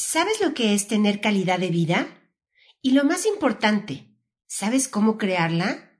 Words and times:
¿Sabes 0.00 0.40
lo 0.40 0.54
que 0.54 0.74
es 0.74 0.86
tener 0.86 1.20
calidad 1.20 1.58
de 1.58 1.70
vida? 1.70 2.06
Y 2.80 2.92
lo 2.92 3.02
más 3.02 3.26
importante, 3.26 4.06
¿sabes 4.46 4.86
cómo 4.86 5.18
crearla? 5.18 5.90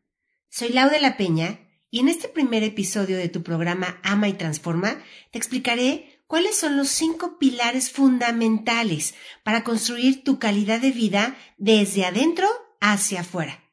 Soy 0.49 0.69
Lau 0.69 0.89
de 0.89 1.01
la 1.01 1.17
Peña 1.17 1.59
y 1.91 1.99
en 1.99 2.09
este 2.09 2.29
primer 2.29 2.63
episodio 2.63 3.17
de 3.17 3.29
tu 3.29 3.43
programa 3.43 3.99
Ama 4.05 4.29
y 4.29 4.35
Transforma 4.35 5.03
te 5.33 5.39
explicaré 5.39 6.23
cuáles 6.29 6.57
son 6.57 6.77
los 6.77 6.91
cinco 6.91 7.41
pilares 7.41 7.91
fundamentales 7.91 9.15
para 9.43 9.65
construir 9.65 10.23
tu 10.23 10.39
calidad 10.39 10.81
de 10.81 10.93
vida 10.93 11.37
desde 11.57 12.05
adentro 12.05 12.47
hacia 12.81 13.23
afuera. 13.23 13.65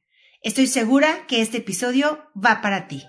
Estoy 0.41 0.65
segura 0.65 1.27
que 1.27 1.43
este 1.43 1.57
episodio 1.57 2.19
va 2.35 2.63
para 2.63 2.87
ti. 2.87 3.03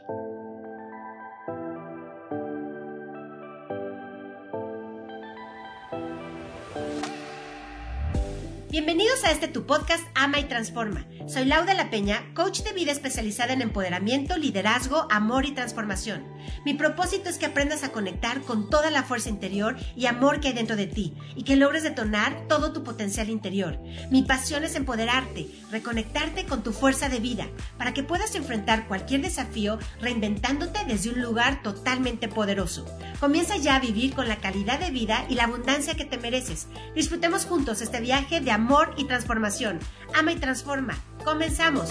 A 9.27 9.33
este 9.33 9.49
tu 9.49 9.67
podcast 9.67 10.07
Ama 10.15 10.39
y 10.39 10.45
Transforma. 10.45 11.05
Soy 11.27 11.47
Lauda 11.47 11.75
La 11.75 11.91
Peña, 11.91 12.33
coach 12.35 12.61
de 12.61 12.73
vida 12.73 12.93
especializada 12.93 13.53
en 13.55 13.61
empoderamiento, 13.61 14.37
liderazgo, 14.37 15.09
amor 15.11 15.47
y 15.47 15.51
transformación. 15.53 16.25
Mi 16.65 16.75
propósito 16.75 17.29
es 17.29 17.39
que 17.39 17.47
aprendas 17.47 17.85
a 17.85 17.93
conectar 17.93 18.43
con 18.43 18.71
toda 18.71 18.91
la 18.91 19.03
fuerza 19.03 19.29
interior 19.29 19.77
y 19.95 20.07
amor 20.07 20.41
que 20.41 20.49
hay 20.49 20.55
dentro 20.55 20.77
de 20.77 20.87
ti 20.87 21.15
y 21.35 21.45
que 21.45 21.57
logres 21.57 21.83
detonar 21.83 22.47
todo 22.49 22.73
tu 22.73 22.83
potencial 22.83 23.31
interior. 23.31 23.79
Mi 24.11 24.23
pasión 24.23 24.65
es 24.65 24.75
empoderarte, 24.75 25.49
reconectarte 25.71 26.45
con 26.45 26.63
tu 26.63 26.73
fuerza 26.73 27.09
de 27.09 27.21
vida 27.21 27.47
para 27.79 27.95
que 27.95 28.03
puedas 28.03 28.35
enfrentar 28.35 28.87
cualquier 28.89 29.23
desafío 29.23 29.79
reinventándote 30.01 30.85
desde 30.87 31.11
un 31.11 31.23
lugar 31.23 31.63
totalmente 31.63 32.29
poderoso. 32.29 32.87
Comienza 33.21 33.57
ya 33.57 33.77
a 33.77 33.81
vivir 33.81 34.15
con 34.15 34.29
la 34.29 34.37
calidad 34.37 34.79
de 34.81 34.91
vida 34.91 35.25
y 35.29 35.35
la 35.35 35.45
abundancia 35.45 35.95
que 35.95 36.05
te 36.05 36.19
mereces. 36.19 36.67
Disfrutemos 36.95 37.45
juntos 37.45 37.81
este 37.81 38.01
viaje 38.01 38.41
de 38.41 38.51
amor 38.51 38.95
y 38.97 39.05
transformación. 39.05 39.79
Ama 40.15 40.33
y 40.33 40.37
transforma. 40.37 40.99
Comenzamos. 41.25 41.91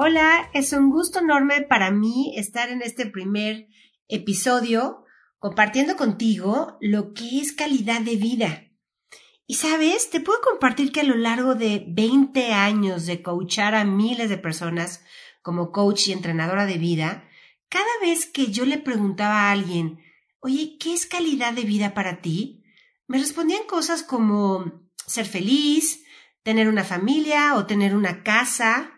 Hola, 0.00 0.48
es 0.54 0.72
un 0.72 0.92
gusto 0.92 1.18
enorme 1.18 1.62
para 1.62 1.90
mí 1.90 2.32
estar 2.36 2.68
en 2.68 2.82
este 2.82 3.06
primer 3.06 3.66
episodio 4.06 5.04
compartiendo 5.40 5.96
contigo 5.96 6.78
lo 6.80 7.12
que 7.14 7.40
es 7.40 7.52
calidad 7.52 8.02
de 8.02 8.14
vida. 8.14 8.70
Y 9.48 9.54
sabes, 9.54 10.08
te 10.10 10.20
puedo 10.20 10.40
compartir 10.40 10.92
que 10.92 11.00
a 11.00 11.02
lo 11.02 11.16
largo 11.16 11.56
de 11.56 11.84
20 11.88 12.52
años 12.52 13.06
de 13.06 13.22
coachar 13.22 13.74
a 13.74 13.84
miles 13.84 14.30
de 14.30 14.38
personas, 14.38 15.02
como 15.42 15.72
coach 15.72 16.06
y 16.06 16.12
entrenadora 16.12 16.64
de 16.64 16.78
vida, 16.78 17.28
cada 17.68 17.98
vez 18.00 18.26
que 18.26 18.52
yo 18.52 18.64
le 18.66 18.78
preguntaba 18.78 19.48
a 19.48 19.50
alguien, 19.50 19.98
oye, 20.38 20.76
¿qué 20.78 20.94
es 20.94 21.06
calidad 21.06 21.54
de 21.54 21.62
vida 21.62 21.92
para 21.92 22.20
ti? 22.20 22.62
Me 23.08 23.18
respondían 23.18 23.66
cosas 23.66 24.04
como 24.04 24.80
ser 25.08 25.26
feliz, 25.26 26.04
tener 26.44 26.68
una 26.68 26.84
familia 26.84 27.56
o 27.56 27.66
tener 27.66 27.96
una 27.96 28.22
casa, 28.22 28.94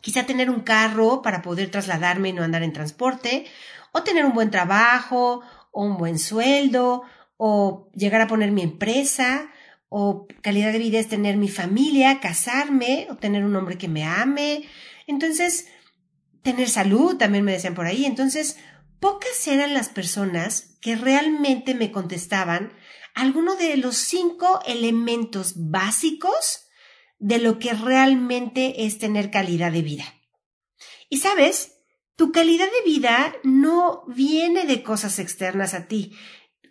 quizá 0.00 0.24
tener 0.24 0.50
un 0.50 0.60
carro 0.60 1.22
para 1.22 1.42
poder 1.42 1.70
trasladarme 1.70 2.30
y 2.30 2.32
no 2.32 2.42
andar 2.42 2.62
en 2.62 2.72
transporte, 2.72 3.46
o 3.92 4.02
tener 4.02 4.24
un 4.24 4.32
buen 4.32 4.50
trabajo, 4.50 5.42
o 5.72 5.84
un 5.84 5.96
buen 5.96 6.18
sueldo, 6.18 7.02
o 7.36 7.88
llegar 7.94 8.20
a 8.20 8.26
poner 8.26 8.50
mi 8.50 8.62
empresa, 8.62 9.50
o 9.88 10.26
calidad 10.42 10.72
de 10.72 10.78
vida 10.78 10.98
es 10.98 11.08
tener 11.08 11.36
mi 11.36 11.48
familia, 11.48 12.20
casarme, 12.20 13.08
o 13.10 13.16
tener 13.16 13.44
un 13.44 13.56
hombre 13.56 13.78
que 13.78 13.88
me 13.88 14.04
ame, 14.04 14.64
entonces, 15.10 15.66
tener 16.42 16.68
salud, 16.68 17.16
también 17.16 17.44
me 17.44 17.52
decían 17.52 17.74
por 17.74 17.86
ahí. 17.86 18.04
Entonces, 18.04 18.56
pocas 19.00 19.46
eran 19.48 19.74
las 19.74 19.88
personas 19.88 20.76
que 20.80 20.94
realmente 20.94 21.74
me 21.74 21.90
contestaban 21.90 22.72
alguno 23.14 23.56
de 23.56 23.76
los 23.76 23.96
cinco 23.96 24.60
elementos 24.66 25.54
básicos 25.56 26.69
de 27.20 27.38
lo 27.38 27.58
que 27.58 27.74
realmente 27.74 28.86
es 28.86 28.98
tener 28.98 29.30
calidad 29.30 29.70
de 29.70 29.82
vida. 29.82 30.04
Y 31.08 31.18
sabes, 31.18 31.76
tu 32.16 32.32
calidad 32.32 32.66
de 32.66 32.90
vida 32.90 33.34
no 33.44 34.04
viene 34.08 34.64
de 34.66 34.82
cosas 34.82 35.18
externas 35.18 35.74
a 35.74 35.86
ti. 35.86 36.16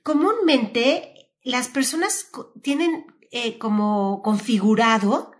Comúnmente 0.03 1.31
las 1.43 1.69
personas 1.69 2.29
tienen 2.61 3.05
eh, 3.31 3.57
como 3.57 4.21
configurado 4.23 5.31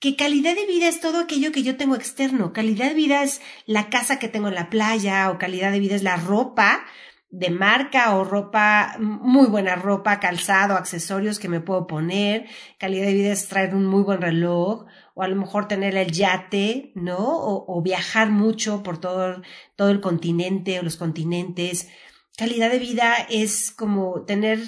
que 0.00 0.16
calidad 0.16 0.54
de 0.54 0.66
vida 0.66 0.88
es 0.88 1.00
todo 1.00 1.20
aquello 1.20 1.50
que 1.50 1.62
yo 1.62 1.76
tengo 1.76 1.94
externo. 1.94 2.52
Calidad 2.52 2.88
de 2.88 2.94
vida 2.94 3.22
es 3.22 3.40
la 3.66 3.90
casa 3.90 4.18
que 4.18 4.28
tengo 4.28 4.48
en 4.48 4.54
la 4.54 4.70
playa 4.70 5.30
o 5.30 5.38
calidad 5.38 5.72
de 5.72 5.80
vida 5.80 5.96
es 5.96 6.02
la 6.02 6.16
ropa 6.16 6.84
de 7.30 7.50
marca 7.50 8.16
o 8.16 8.24
ropa, 8.24 8.96
muy 8.98 9.46
buena 9.46 9.76
ropa, 9.76 10.18
calzado, 10.18 10.76
accesorios 10.76 11.38
que 11.38 11.48
me 11.48 11.60
puedo 11.60 11.86
poner. 11.86 12.46
Calidad 12.78 13.06
de 13.06 13.14
vida 13.14 13.32
es 13.32 13.48
traer 13.48 13.74
un 13.74 13.84
muy 13.86 14.02
buen 14.02 14.22
reloj 14.22 14.86
o 15.14 15.22
a 15.22 15.28
lo 15.28 15.36
mejor 15.36 15.68
tener 15.68 15.96
el 15.96 16.10
yate, 16.10 16.92
¿no? 16.94 17.18
O, 17.18 17.82
viajar 17.82 18.30
mucho 18.30 18.82
por 18.82 18.98
todo, 18.98 19.42
todo 19.76 19.90
el 19.90 20.00
continente 20.00 20.78
o 20.80 20.82
los 20.82 20.96
continentes. 20.96 21.88
Calidad 22.36 22.70
de 22.70 22.78
vida 22.78 23.14
es 23.28 23.72
como 23.72 24.24
tener 24.24 24.58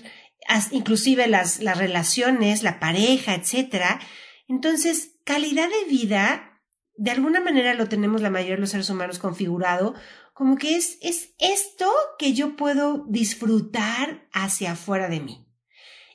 inclusive 0.71 1.29
las, 1.29 1.61
las 1.61 1.79
relaciones, 1.79 2.63
la 2.63 2.79
pareja, 2.81 3.35
etcétera. 3.35 4.01
Entonces, 4.49 5.17
calidad 5.25 5.69
de 5.69 5.89
vida, 5.89 6.61
de 6.97 7.13
alguna 7.13 7.41
manera 7.41 7.73
lo 7.75 7.89
tenemos 7.89 8.21
la 8.21 8.31
mayoría 8.31 8.57
de 8.57 8.61
los 8.61 8.71
seres 8.71 8.91
humanos 8.91 9.19
configurado 9.19 9.95
como 10.41 10.57
que 10.57 10.75
es, 10.75 10.97
es 11.03 11.35
esto 11.39 11.93
que 12.19 12.33
yo 12.33 12.57
puedo 12.57 13.05
disfrutar 13.07 14.27
hacia 14.33 14.73
afuera 14.73 15.11
de 15.11 15.21
mí. 15.21 15.47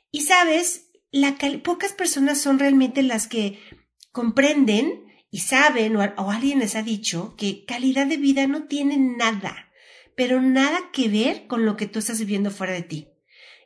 Y 0.10 0.22
sabes, 0.22 0.90
la, 1.12 1.38
pocas 1.64 1.94
personas 1.94 2.42
son 2.42 2.58
realmente 2.58 3.04
las 3.04 3.28
que 3.28 3.60
comprenden 4.12 5.06
y 5.30 5.42
saben 5.42 5.96
o, 5.96 6.00
o 6.18 6.32
alguien 6.32 6.58
les 6.58 6.76
ha 6.76 6.82
dicho 6.82 7.36
que 7.38 7.66
calidad 7.66 8.08
de 8.08 8.18
vida 8.18 8.48
no 8.48 8.64
tiene 8.64 8.98
nada, 8.98 9.72
pero 10.16 10.42
nada 10.42 10.90
que 10.92 11.08
ver 11.08 11.46
con 11.46 11.64
lo 11.64 11.78
que 11.78 11.86
tú 11.86 12.00
estás 12.00 12.18
viviendo 12.18 12.50
fuera 12.50 12.74
de 12.74 12.82
ti. 12.82 13.10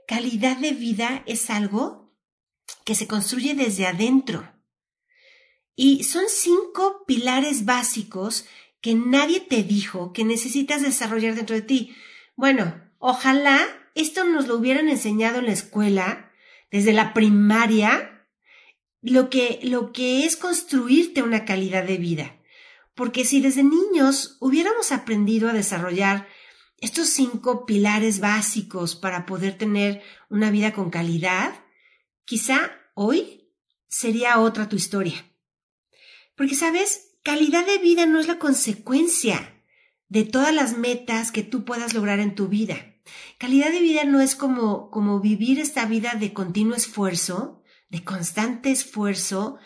Calidad 0.09 0.57
de 0.57 0.71
vida 0.71 1.23
es 1.25 1.49
algo 1.49 2.13
que 2.83 2.95
se 2.95 3.07
construye 3.07 3.55
desde 3.55 3.87
adentro 3.87 4.59
y 5.73 6.03
son 6.03 6.25
cinco 6.27 7.05
pilares 7.07 7.63
básicos 7.63 8.45
que 8.81 8.95
nadie 8.95 9.39
te 9.41 9.63
dijo 9.63 10.13
que 10.13 10.23
necesitas 10.23 10.81
desarrollar 10.81 11.35
dentro 11.35 11.55
de 11.55 11.61
ti. 11.61 11.95
Bueno, 12.35 12.81
ojalá 12.97 13.59
esto 13.95 14.23
nos 14.23 14.47
lo 14.47 14.55
hubieran 14.55 14.87
enseñado 14.87 15.39
en 15.39 15.47
la 15.47 15.51
escuela, 15.51 16.31
desde 16.71 16.93
la 16.93 17.13
primaria, 17.13 18.25
lo 19.01 19.29
que, 19.29 19.59
lo 19.63 19.91
que 19.91 20.25
es 20.25 20.37
construirte 20.37 21.23
una 21.23 21.45
calidad 21.45 21.83
de 21.83 21.97
vida. 21.97 22.39
Porque 22.95 23.25
si 23.25 23.41
desde 23.41 23.63
niños 23.63 24.37
hubiéramos 24.39 24.91
aprendido 24.91 25.49
a 25.49 25.53
desarrollar 25.53 26.27
estos 26.77 27.09
cinco 27.09 27.65
pilares 27.65 28.19
básicos 28.19 28.95
para 28.95 29.25
poder 29.25 29.57
tener 29.57 30.01
una 30.29 30.51
vida 30.51 30.73
con 30.73 30.89
calidad, 30.89 31.53
quizá 32.25 32.71
hoy 32.93 33.51
sería 33.87 34.39
otra 34.39 34.69
tu 34.69 34.75
historia. 34.75 35.25
Porque, 36.35 36.55
¿sabes? 36.55 37.08
Calidad 37.23 37.65
de 37.65 37.77
vida 37.79 38.05
no 38.05 38.19
es 38.19 38.27
la 38.27 38.39
consecuencia 38.39 39.61
de 40.07 40.23
todas 40.23 40.53
las 40.53 40.77
metas 40.77 41.31
que 41.31 41.43
tú 41.43 41.65
puedas 41.65 41.93
lograr 41.93 42.19
en 42.19 42.33
tu 42.33 42.47
vida. 42.47 42.95
Calidad 43.37 43.71
de 43.71 43.79
vida 43.79 44.05
no 44.05 44.21
es 44.21 44.35
como, 44.35 44.89
como 44.89 45.19
vivir 45.19 45.59
esta 45.59 45.85
vida 45.85 46.13
de 46.19 46.33
continuo 46.33 46.75
esfuerzo, 46.75 47.61
de 47.89 48.03
constante 48.03 48.71
esfuerzo, 48.71 49.57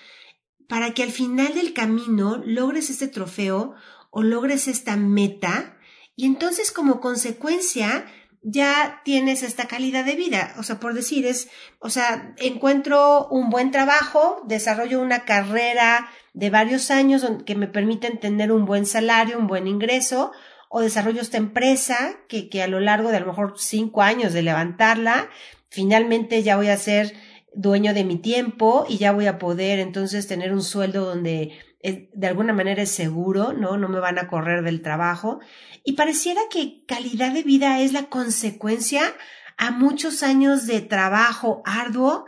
para 0.68 0.94
que 0.94 1.04
al 1.04 1.12
final 1.12 1.54
del 1.54 1.74
camino 1.74 2.42
logres 2.46 2.90
este 2.90 3.08
trofeo 3.08 3.76
o 4.10 4.24
logres 4.24 4.68
esta 4.68 4.96
meta 4.98 5.78
y 6.16 6.26
entonces 6.26 6.72
como 6.72 7.00
consecuencia 7.02 8.06
ya 8.44 9.02
tienes 9.06 9.42
esta 9.42 9.68
calidad 9.68 10.06
de 10.06 10.16
vida. 10.16 10.54
O 10.58 10.64
sea, 10.64 10.80
por 10.80 10.94
decir, 10.94 11.26
es, 11.26 11.50
o 11.80 11.90
sea, 11.90 12.34
encuentro 12.38 13.28
un 13.30 13.50
buen 13.50 13.72
trabajo, 13.72 14.44
desarrollo 14.46 15.02
una 15.02 15.26
carrera 15.26 16.10
de 16.34 16.50
varios 16.50 16.92
años 16.92 17.26
que 17.46 17.56
me 17.56 17.68
permiten 17.68 18.20
tener 18.20 18.52
un 18.52 18.66
buen 18.66 18.86
salario, 18.86 19.40
un 19.40 19.48
buen 19.48 19.68
ingreso, 19.68 20.32
o 20.70 20.82
desarrollo 20.82 21.22
esta 21.22 21.38
empresa 21.38 22.16
que, 22.28 22.50
que 22.50 22.64
a 22.64 22.68
lo 22.68 22.80
largo 22.80 23.10
de 23.10 23.18
a 23.18 23.20
lo 23.20 23.28
mejor 23.28 23.54
cinco 23.58 24.02
años 24.02 24.34
de 24.34 24.42
levantarla, 24.42 25.30
finalmente 25.70 26.44
ya 26.44 26.58
voy 26.58 26.70
a 26.70 26.78
ser 26.78 27.14
dueño 27.54 27.94
de 27.94 28.04
mi 28.04 28.18
tiempo 28.18 28.86
y 28.90 28.98
ya 28.98 29.12
voy 29.12 29.28
a 29.28 29.38
poder 29.38 29.80
entonces 29.80 30.28
tener 30.28 30.52
un 30.52 30.64
sueldo 30.64 31.06
donde 31.06 31.52
de 31.84 32.28
alguna 32.28 32.54
manera 32.54 32.82
es 32.84 32.92
seguro, 32.92 33.54
¿no? 33.54 33.78
No 33.78 33.90
me 33.90 34.00
van 34.00 34.18
a 34.18 34.28
correr 34.28 34.64
del 34.64 34.82
trabajo. 34.82 35.40
Y 35.84 35.94
pareciera 35.94 36.42
que 36.50 36.86
calidad 36.86 37.34
de 37.34 37.44
vida 37.44 37.82
es 37.82 37.92
la 37.92 38.04
consecuencia 38.06 39.14
a 39.58 39.72
muchos 39.72 40.24
años 40.24 40.66
de 40.66 40.82
trabajo 40.82 41.62
arduo 41.66 42.26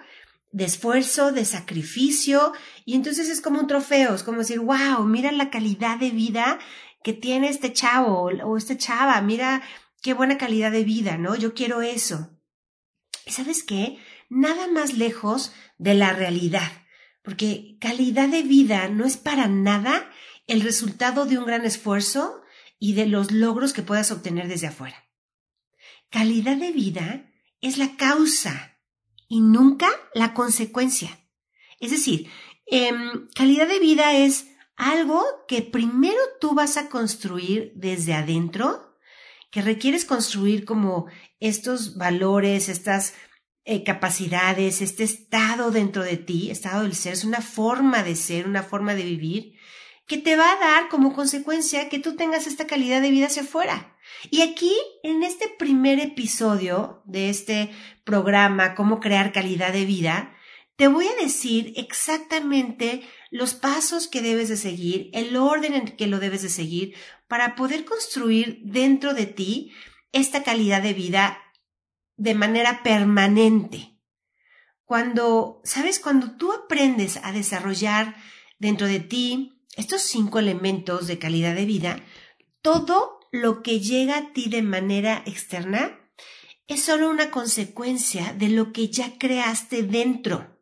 de 0.56 0.63
esfuerzo, 0.63 1.34
de 1.34 1.44
sacrificio, 1.44 2.54
y 2.86 2.96
entonces 2.96 3.28
es 3.28 3.42
como 3.42 3.60
un 3.60 3.68
trofeo, 3.68 4.16
es 4.16 4.24
como 4.24 4.38
decir, 4.38 4.62
wow, 4.62 5.04
mira 5.04 5.34
la 5.34 5.50
calidad 5.50 5.98
de 5.98 6.12
vida 6.12 6.60
que 7.04 7.12
tiene 7.12 7.50
este 7.50 7.74
chavo 7.74 8.30
o 8.42 8.56
esta 8.56 8.78
chava, 8.78 9.19
mira 9.19 9.62
qué 10.02 10.13
buena 10.13 10.38
calidad 10.38 10.72
de 10.72 10.86
vida, 10.86 11.18
¿no? 11.18 11.36
Yo 11.36 11.54
quiero 11.54 11.81
eso. 11.81 12.40
¿Y 13.25 13.31
sabes 13.31 13.63
qué? 13.63 13.98
Nada 14.30 14.69
más 14.69 14.94
lejos 14.94 15.52
de 15.78 15.94
la 15.94 16.13
realidad, 16.13 16.72
porque 17.25 17.77
calidad 17.81 18.30
de 18.30 18.44
vida 18.44 18.88
no 18.88 19.06
es 19.06 19.18
para 19.18 19.48
nada 19.48 20.10
el 20.48 20.62
resultado 20.62 21.25
de 21.25 21.38
un 21.38 21.45
gran 21.45 21.66
esfuerzo 21.66 22.42
y 22.80 22.94
de 22.94 23.07
los 23.07 23.31
logros 23.31 23.74
que 23.74 23.81
puedas 23.81 24.12
obtener 24.12 24.48
desde 24.48 24.68
afuera. 24.68 25.10
Calidad 26.12 26.56
de 26.57 26.72
vida 26.72 27.31
es 27.62 27.77
la 27.77 27.98
causa 27.98 28.77
y 29.27 29.42
nunca 29.42 29.89
la 30.13 30.33
consecuencia. 30.33 31.19
Es 31.80 31.92
decir, 31.92 32.30
em, 32.68 33.28
calidad 33.33 33.68
de 33.68 33.80
vida 33.80 34.13
es 34.13 34.48
algo 34.75 35.24
que 35.48 35.62
primero 35.62 36.19
tú 36.39 36.54
vas 36.54 36.78
a 36.78 36.89
construir 36.89 37.71
desde 37.75 38.13
adentro, 38.13 38.98
que 39.51 39.62
requieres 39.62 40.06
construir 40.06 40.66
como 40.66 41.07
estos 41.39 41.98
valores, 41.98 42.69
estas 42.69 43.13
eh, 43.65 43.83
capacidades, 43.83 44.81
este 44.81 45.03
estado 45.03 45.71
dentro 45.71 46.03
de 46.03 46.17
ti, 46.17 46.51
estado 46.51 46.83
del 46.83 46.94
ser, 46.94 47.13
es 47.13 47.23
una 47.23 47.41
forma 47.41 48.03
de 48.03 48.15
ser, 48.15 48.47
una 48.47 48.62
forma 48.62 48.94
de 48.94 49.03
vivir, 49.03 49.53
que 50.06 50.19
te 50.19 50.35
va 50.35 50.51
a 50.51 50.59
dar 50.59 50.88
como 50.89 51.13
consecuencia 51.13 51.89
que 51.89 51.97
tú 51.97 52.15
tengas 52.15 52.45
esta 52.45 52.67
calidad 52.67 53.01
de 53.01 53.09
vida 53.09 53.25
hacia 53.25 53.41
afuera. 53.41 53.97
Y 54.29 54.41
aquí, 54.41 54.71
en 55.01 55.23
este 55.23 55.47
primer 55.47 56.00
episodio 56.00 57.01
de 57.06 57.29
este 57.29 57.71
programa, 58.03 58.75
Cómo 58.75 59.00
crear 59.00 59.31
calidad 59.31 59.73
de 59.73 59.85
vida, 59.85 60.35
te 60.75 60.88
voy 60.88 61.07
a 61.07 61.23
decir 61.23 61.73
exactamente 61.75 63.01
los 63.31 63.56
pasos 63.56 64.07
que 64.07 64.21
debes 64.21 64.50
de 64.50 64.57
seguir, 64.57 65.09
el 65.13 65.35
orden 65.38 65.73
en 65.73 65.85
que 65.95 66.06
lo 66.06 66.19
debes 66.19 66.44
de 66.44 66.50
seguir 66.50 66.94
para 67.27 67.56
poder 67.56 67.85
construir 67.85 68.59
dentro 68.63 69.13
de 69.15 69.25
ti 69.25 69.73
esta 70.11 70.44
calidad 70.44 70.83
de 70.83 70.94
vida 70.94 71.39
de 72.17 72.35
manera 72.35 72.83
permanente. 72.83 74.00
Cuando, 74.83 75.62
sabes, 75.63 76.00
cuando 76.00 76.38
tú 76.38 76.53
aprendes 76.53 77.19
a 77.23 77.31
desarrollar 77.31 78.15
dentro 78.59 78.88
de 78.88 79.00
ti 79.00 79.63
estos 79.75 80.01
cinco 80.03 80.39
elementos 80.39 81.07
de 81.07 81.19
calidad 81.19 81.56
de 81.56 81.65
vida, 81.65 82.00
todo 82.62 83.19
lo 83.31 83.62
que 83.62 83.79
llega 83.79 84.17
a 84.17 84.33
ti 84.33 84.50
de 84.50 84.62
manera 84.62 85.23
externa 85.25 86.00
es 86.67 86.83
solo 86.83 87.09
una 87.09 87.31
consecuencia 87.31 88.33
de 88.33 88.50
lo 88.50 88.71
que 88.71 88.89
ya 88.89 89.18
creaste 89.18 89.83
dentro. 89.83 90.56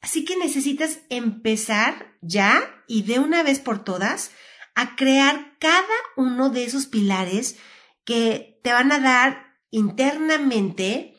Así 0.00 0.24
que 0.24 0.36
necesitas 0.36 1.00
empezar 1.08 2.16
ya 2.20 2.84
y 2.86 3.02
de 3.02 3.18
una 3.18 3.42
vez 3.42 3.58
por 3.58 3.84
todas 3.84 4.30
a 4.74 4.96
crear 4.96 5.56
cada 5.58 5.84
uno 6.16 6.50
de 6.50 6.64
esos 6.64 6.86
pilares 6.86 7.56
que 8.04 8.60
te 8.62 8.72
van 8.72 8.92
a 8.92 8.98
dar 8.98 9.53
internamente 9.74 11.16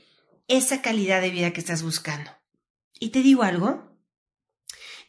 esa 0.48 0.82
calidad 0.82 1.20
de 1.20 1.30
vida 1.30 1.52
que 1.52 1.60
estás 1.60 1.84
buscando. 1.84 2.32
Y 2.98 3.10
te 3.10 3.22
digo 3.22 3.44
algo, 3.44 4.00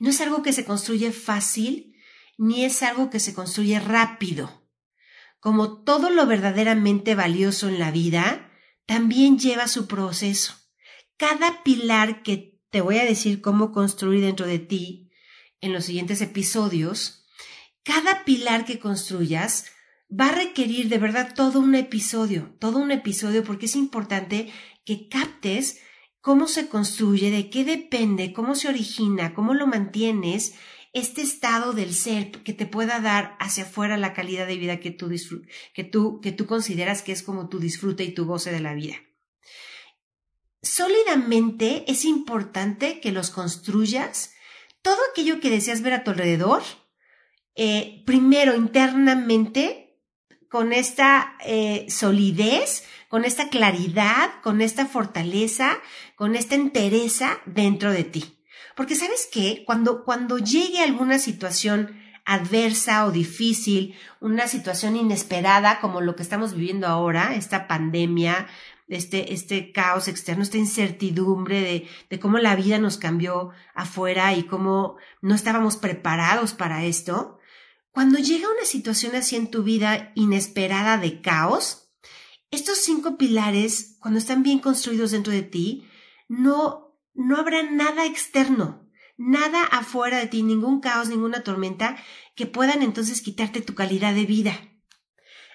no 0.01 0.11
es 0.11 0.21
algo 0.21 0.43
que 0.43 0.53
se 0.53 0.65
construye 0.65 1.13
fácil, 1.13 1.95
ni 2.39 2.65
es 2.65 2.83
algo 2.83 3.09
que 3.09 3.21
se 3.21 3.35
construye 3.35 3.79
rápido. 3.79 4.69
Como 5.39 5.85
todo 5.85 6.11
lo 6.11 6.27
verdaderamente 6.27 7.15
valioso 7.15 7.69
en 7.69 7.79
la 7.79 7.93
vida, 7.93 8.51
también 8.85 9.39
lleva 9.39 9.69
su 9.69 9.87
proceso. 9.87 10.55
Cada 11.17 11.63
pilar 11.63 12.25
que 12.25 12.61
te 12.71 12.81
voy 12.81 12.99
a 12.99 13.05
decir 13.05 13.41
cómo 13.41 13.71
construir 13.71 14.23
dentro 14.23 14.47
de 14.47 14.59
ti 14.59 15.13
en 15.61 15.73
los 15.73 15.85
siguientes 15.85 16.21
episodios, 16.21 17.29
cada 17.85 18.25
pilar 18.25 18.65
que 18.65 18.81
construyas 18.81 19.67
va 20.11 20.29
a 20.29 20.35
requerir 20.35 20.89
de 20.89 20.99
verdad 20.99 21.35
todo 21.35 21.61
un 21.61 21.75
episodio, 21.75 22.55
todo 22.59 22.79
un 22.79 22.91
episodio 22.91 23.45
porque 23.45 23.67
es 23.67 23.77
importante 23.77 24.53
que 24.85 25.09
captes 25.09 25.81
cómo 26.21 26.49
se 26.49 26.69
construye, 26.69 27.31
de 27.31 27.51
qué 27.51 27.65
depende, 27.65 28.33
cómo 28.33 28.55
se 28.55 28.69
origina, 28.69 29.35
cómo 29.35 29.55
lo 29.55 29.67
mantienes, 29.67 30.55
este 30.93 31.21
estado 31.21 31.73
del 31.73 31.93
ser 31.93 32.31
que 32.43 32.53
te 32.53 32.67
pueda 32.67 33.01
dar 33.01 33.37
hacia 33.39 33.65
afuera 33.65 33.97
la 33.97 34.15
calidad 34.15 34.47
de 34.47 34.57
vida 34.57 34.81
que 34.81 34.91
tú, 34.91 35.11
que 35.75 35.85
tú, 35.85 36.21
que 36.21 36.33
tú 36.33 36.47
consideras 36.47 37.03
que 37.03 37.13
es 37.13 37.23
como 37.23 37.49
tu 37.49 37.59
disfrute 37.59 38.03
y 38.03 38.15
tu 38.15 38.25
goce 38.25 38.51
de 38.51 38.61
la 38.61 38.75
vida. 38.75 38.97
Sólidamente 40.63 41.85
es 41.87 42.05
importante 42.05 43.01
que 43.01 43.13
los 43.13 43.31
construyas 43.31 44.33
todo 44.83 44.99
aquello 45.11 45.41
que 45.41 45.51
deseas 45.51 45.83
ver 45.83 45.93
a 45.93 46.05
tu 46.05 46.13
alrededor, 46.13 46.63
eh, 47.57 48.03
primero 48.07 48.55
internamente, 48.55 49.86
con 50.51 50.73
esta 50.73 51.37
eh, 51.45 51.87
solidez, 51.89 52.85
con 53.09 53.25
esta 53.25 53.49
claridad, 53.49 54.31
con 54.43 54.61
esta 54.61 54.87
fortaleza, 54.87 55.79
con 56.17 56.37
esta 56.37 56.55
entereza 56.55 57.39
dentro 57.47 57.93
de 57.93 58.05
ti. 58.05 58.37
Porque 58.75 58.95
sabes 58.95 59.29
qué, 59.33 59.65
cuando, 59.65 60.05
cuando 60.05 60.39
llegue 60.39 60.83
alguna 60.83 61.19
situación 61.19 61.99
adversa 62.25 63.07
o 63.07 63.13
difícil, 63.13 63.95
una 64.21 64.49
situación 64.49 64.97
inesperada 64.97 65.81
como 65.81 66.01
lo 66.01 66.17
que 66.17 66.23
estamos 66.23 66.55
viviendo 66.55 66.87
ahora, 66.87 67.35
esta 67.37 67.69
pandemia, 67.69 68.49
este, 68.89 69.33
este 69.33 69.73
caos 69.73 70.09
externo, 70.09 70.43
esta 70.43 70.59
incertidumbre 70.59 71.61
de, 71.61 71.89
de 72.11 72.21
cómo 72.21 72.39
la 72.39 72.55
vida 72.57 72.79
nos 72.79 72.99
cambió 72.99 73.51
afuera 73.75 74.35
y 74.35 74.45
cómo 74.45 74.97
no 75.23 75.35
estábamos 75.35 75.77
preparados 75.77 76.53
para 76.53 76.85
esto, 76.85 77.36
cuando 77.97 78.19
llega 78.19 78.51
una 78.51 78.67
situación 78.67 79.17
así 79.17 79.37
en 79.37 79.51
tu 79.51 79.63
vida 79.63 80.13
inesperada 80.15 80.99
de 80.99 81.23
caos, 81.23 81.95
estos 82.51 82.77
cinco 82.77 83.17
pilares, 83.17 83.97
cuando 84.01 84.19
están 84.19 84.43
bien 84.43 84.59
construidos 84.59 85.13
dentro 85.13 85.33
de 85.33 85.41
ti, 85.41 85.89
no, 86.29 87.01
no 87.15 87.39
habrá 87.39 87.63
nada 87.63 88.05
externo, 88.05 88.87
nada 89.17 89.65
afuera 89.65 90.19
de 90.19 90.27
ti, 90.27 90.43
ningún 90.43 90.81
caos, 90.81 91.09
ninguna 91.09 91.43
tormenta 91.43 91.97
que 92.35 92.45
puedan 92.45 92.83
entonces 92.83 93.23
quitarte 93.23 93.63
tu 93.63 93.75
calidad 93.75 94.15
de 94.15 94.27
vida. 94.27 94.61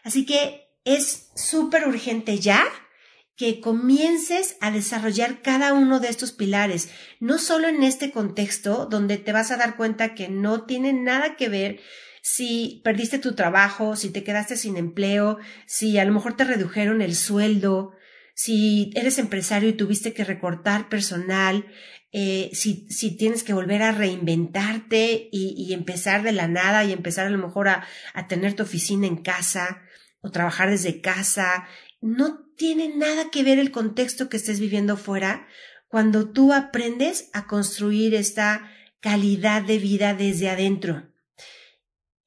Así 0.03 0.25
que 0.25 0.67
es 0.83 1.29
súper 1.35 1.87
urgente 1.87 2.39
ya 2.39 2.63
que 3.35 3.61
comiences 3.61 4.57
a 4.61 4.71
desarrollar 4.71 5.43
cada 5.43 5.75
uno 5.75 5.99
de 5.99 6.09
estos 6.09 6.31
pilares, 6.31 6.89
no 7.19 7.37
solo 7.37 7.67
en 7.67 7.83
este 7.83 8.11
contexto 8.11 8.87
donde 8.87 9.19
te 9.19 9.31
vas 9.31 9.51
a 9.51 9.57
dar 9.57 9.77
cuenta 9.77 10.15
que 10.15 10.27
no 10.27 10.65
tiene 10.65 10.91
nada 10.91 11.35
que 11.35 11.49
ver 11.49 11.81
si 12.21 12.81
perdiste 12.83 13.17
tu 13.17 13.33
trabajo, 13.33 13.95
si 13.95 14.11
te 14.11 14.23
quedaste 14.23 14.55
sin 14.55 14.77
empleo, 14.77 15.39
si 15.65 15.97
a 15.97 16.05
lo 16.05 16.13
mejor 16.13 16.37
te 16.37 16.43
redujeron 16.43 17.01
el 17.01 17.15
sueldo, 17.15 17.93
si 18.35 18.91
eres 18.95 19.17
empresario 19.17 19.69
y 19.69 19.73
tuviste 19.73 20.13
que 20.13 20.23
recortar 20.23 20.87
personal, 20.87 21.65
eh, 22.13 22.49
si, 22.53 22.87
si, 22.89 23.15
tienes 23.15 23.43
que 23.43 23.53
volver 23.53 23.81
a 23.81 23.93
reinventarte 23.93 25.29
y, 25.31 25.55
y, 25.57 25.73
empezar 25.73 26.23
de 26.23 26.33
la 26.33 26.47
nada 26.47 26.83
y 26.83 26.91
empezar 26.91 27.25
a 27.25 27.29
lo 27.29 27.37
mejor 27.37 27.69
a, 27.69 27.85
a 28.13 28.27
tener 28.27 28.53
tu 28.53 28.63
oficina 28.63 29.07
en 29.07 29.15
casa 29.23 29.81
o 30.19 30.29
trabajar 30.29 30.69
desde 30.69 30.99
casa, 30.99 31.67
no 32.01 32.51
tiene 32.57 32.89
nada 32.95 33.29
que 33.31 33.43
ver 33.43 33.59
el 33.59 33.71
contexto 33.71 34.27
que 34.27 34.37
estés 34.37 34.59
viviendo 34.59 34.97
fuera 34.97 35.47
cuando 35.87 36.29
tú 36.29 36.51
aprendes 36.51 37.29
a 37.33 37.47
construir 37.47 38.13
esta 38.13 38.69
calidad 38.99 39.61
de 39.61 39.77
vida 39.77 40.13
desde 40.13 40.49
adentro. 40.49 41.10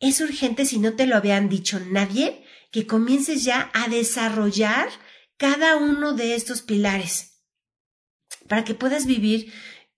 Es 0.04 0.20
urgente, 0.20 0.66
si 0.66 0.78
no 0.80 0.96
te 0.96 1.06
lo 1.06 1.16
habían 1.16 1.48
dicho 1.48 1.80
nadie, 1.80 2.44
que 2.70 2.86
comiences 2.86 3.42
ya 3.42 3.70
a 3.72 3.88
desarrollar 3.88 4.90
cada 5.38 5.76
uno 5.76 6.12
de 6.12 6.34
estos 6.34 6.60
pilares 6.60 7.40
para 8.46 8.64
que 8.64 8.74
puedas 8.74 9.06
vivir 9.06 9.50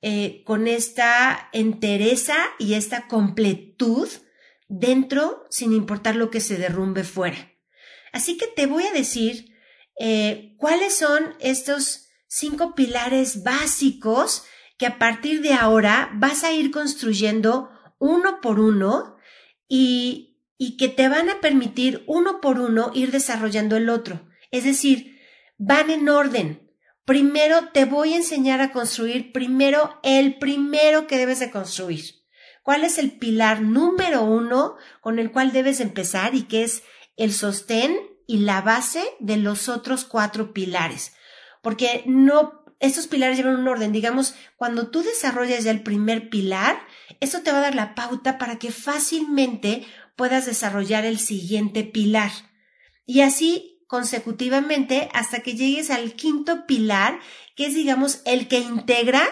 eh, 0.03 0.45
con 0.45 0.69
esta 0.69 1.49
entereza 1.53 2.37
y 2.61 2.75
esta 2.75 3.09
completud 3.09 4.09
dentro 4.69 5.45
sin 5.51 5.73
importar 5.73 6.15
lo 6.15 6.31
que 6.31 6.39
se 6.39 6.57
derrumbe 6.57 7.03
fuera. 7.03 7.51
Así 8.13 8.37
que 8.37 8.47
te 8.47 8.67
voy 8.67 8.85
a 8.85 8.93
decir 8.93 9.57
eh, 9.99 10.55
cuáles 10.57 10.97
son 10.97 11.35
estos 11.41 12.07
cinco 12.29 12.77
pilares 12.77 13.43
básicos 13.43 14.45
que 14.79 14.87
a 14.87 14.99
partir 15.01 15.43
de 15.43 15.55
ahora 15.55 16.13
vas 16.15 16.45
a 16.45 16.53
ir 16.53 16.71
construyendo 16.71 17.71
uno 17.99 18.41
por 18.41 18.61
uno 18.61 19.16
y, 19.69 20.33
que 20.79 20.89
te 20.89 21.09
van 21.09 21.29
a 21.29 21.41
permitir 21.41 22.05
uno 22.07 22.41
por 22.41 22.59
uno 22.59 22.91
ir 22.95 23.11
desarrollando 23.11 23.77
el 23.77 23.89
otro. 23.89 24.29
Es 24.51 24.65
decir, 24.65 25.21
van 25.59 25.91
en 25.91 26.09
orden. 26.09 26.71
Primero 27.05 27.69
te 27.73 27.85
voy 27.85 28.15
a 28.15 28.17
enseñar 28.17 28.61
a 28.61 28.73
construir 28.73 29.33
primero 29.33 29.99
el 30.03 30.39
primero 30.39 31.07
que 31.07 31.19
debes 31.19 31.39
de 31.39 31.51
construir. 31.51 32.05
¿Cuál 32.63 32.83
es 32.83 32.99
el 32.99 33.13
pilar 33.13 33.63
número 33.63 34.23
uno 34.23 34.77
con 35.01 35.19
el 35.19 35.31
cual 35.31 35.53
debes 35.53 35.81
empezar 35.81 36.35
y 36.35 36.43
que 36.43 36.65
es 36.65 36.83
el 37.17 37.33
sostén 37.33 37.97
y 38.27 38.39
la 38.39 38.61
base 38.61 39.05
de 39.21 39.37
los 39.37 39.69
otros 39.69 40.05
cuatro 40.05 40.53
pilares? 40.53 41.13
Porque 41.63 42.03
no, 42.07 42.65
estos 42.81 43.07
pilares 43.07 43.37
llevan 43.37 43.57
un 43.57 43.69
orden. 43.69 43.93
Digamos, 43.93 44.35
cuando 44.57 44.89
tú 44.89 45.03
desarrollas 45.03 45.63
ya 45.63 45.71
el 45.71 45.83
primer 45.83 46.29
pilar, 46.29 46.77
eso 47.21 47.43
te 47.43 47.53
va 47.53 47.59
a 47.59 47.63
dar 47.63 47.75
la 47.75 47.95
pauta 47.95 48.39
para 48.39 48.59
que 48.59 48.71
fácilmente 48.71 49.87
puedas 50.17 50.47
desarrollar 50.47 51.05
el 51.05 51.19
siguiente 51.19 51.85
pilar. 51.85 52.31
Y 53.05 53.21
así 53.21 53.85
consecutivamente 53.87 55.09
hasta 55.13 55.41
que 55.41 55.55
llegues 55.55 55.91
al 55.91 56.15
quinto 56.15 56.67
pilar, 56.67 57.21
que 57.55 57.67
es, 57.67 57.75
digamos, 57.75 58.21
el 58.25 58.49
que 58.49 58.59
integra 58.59 59.23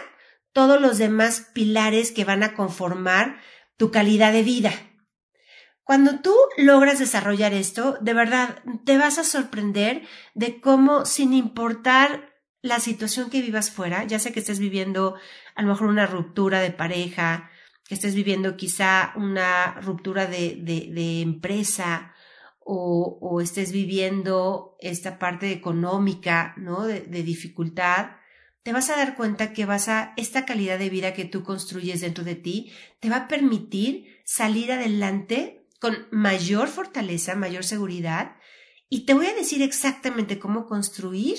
todos 0.52 0.80
los 0.80 0.98
demás 0.98 1.48
pilares 1.52 2.12
que 2.12 2.24
van 2.24 2.42
a 2.42 2.54
conformar 2.54 3.40
tu 3.76 3.90
calidad 3.90 4.32
de 4.32 4.44
vida. 4.44 4.72
Cuando 5.82 6.20
tú 6.20 6.34
logras 6.56 6.98
desarrollar 6.98 7.52
esto, 7.52 7.98
de 8.00 8.14
verdad, 8.14 8.62
te 8.86 8.96
vas 8.96 9.18
a 9.18 9.24
sorprender 9.24 10.02
de 10.34 10.60
cómo, 10.60 11.04
sin 11.04 11.34
importar 11.34 12.32
la 12.62 12.80
situación 12.80 13.28
que 13.28 13.42
vivas 13.42 13.70
fuera, 13.70 14.04
ya 14.04 14.18
sea 14.18 14.32
que 14.32 14.40
estés 14.40 14.58
viviendo 14.58 15.16
a 15.54 15.62
lo 15.62 15.68
mejor 15.68 15.88
una 15.88 16.06
ruptura 16.06 16.60
de 16.60 16.70
pareja, 16.70 17.50
que 17.86 17.94
estés 17.94 18.14
viviendo 18.14 18.56
quizá 18.56 19.12
una 19.16 19.80
ruptura 19.80 20.26
de, 20.26 20.56
de, 20.60 21.20
empresa 21.20 22.14
o, 22.60 23.18
o, 23.20 23.40
estés 23.40 23.72
viviendo 23.72 24.76
esta 24.80 25.18
parte 25.18 25.52
económica, 25.52 26.54
¿no? 26.56 26.86
De, 26.86 27.00
de 27.00 27.22
dificultad, 27.22 28.16
te 28.62 28.72
vas 28.72 28.88
a 28.88 28.96
dar 28.96 29.14
cuenta 29.14 29.52
que 29.52 29.66
vas 29.66 29.88
a, 29.88 30.14
esta 30.16 30.46
calidad 30.46 30.78
de 30.78 30.88
vida 30.88 31.12
que 31.12 31.26
tú 31.26 31.44
construyes 31.44 32.00
dentro 32.00 32.24
de 32.24 32.34
ti, 32.34 32.72
te 33.00 33.10
va 33.10 33.16
a 33.16 33.28
permitir 33.28 34.06
salir 34.24 34.72
adelante 34.72 35.68
con 35.80 36.08
mayor 36.10 36.68
fortaleza, 36.68 37.34
mayor 37.34 37.62
seguridad. 37.62 38.36
Y 38.88 39.04
te 39.04 39.12
voy 39.12 39.26
a 39.26 39.34
decir 39.34 39.60
exactamente 39.60 40.38
cómo 40.38 40.64
construir 40.64 41.36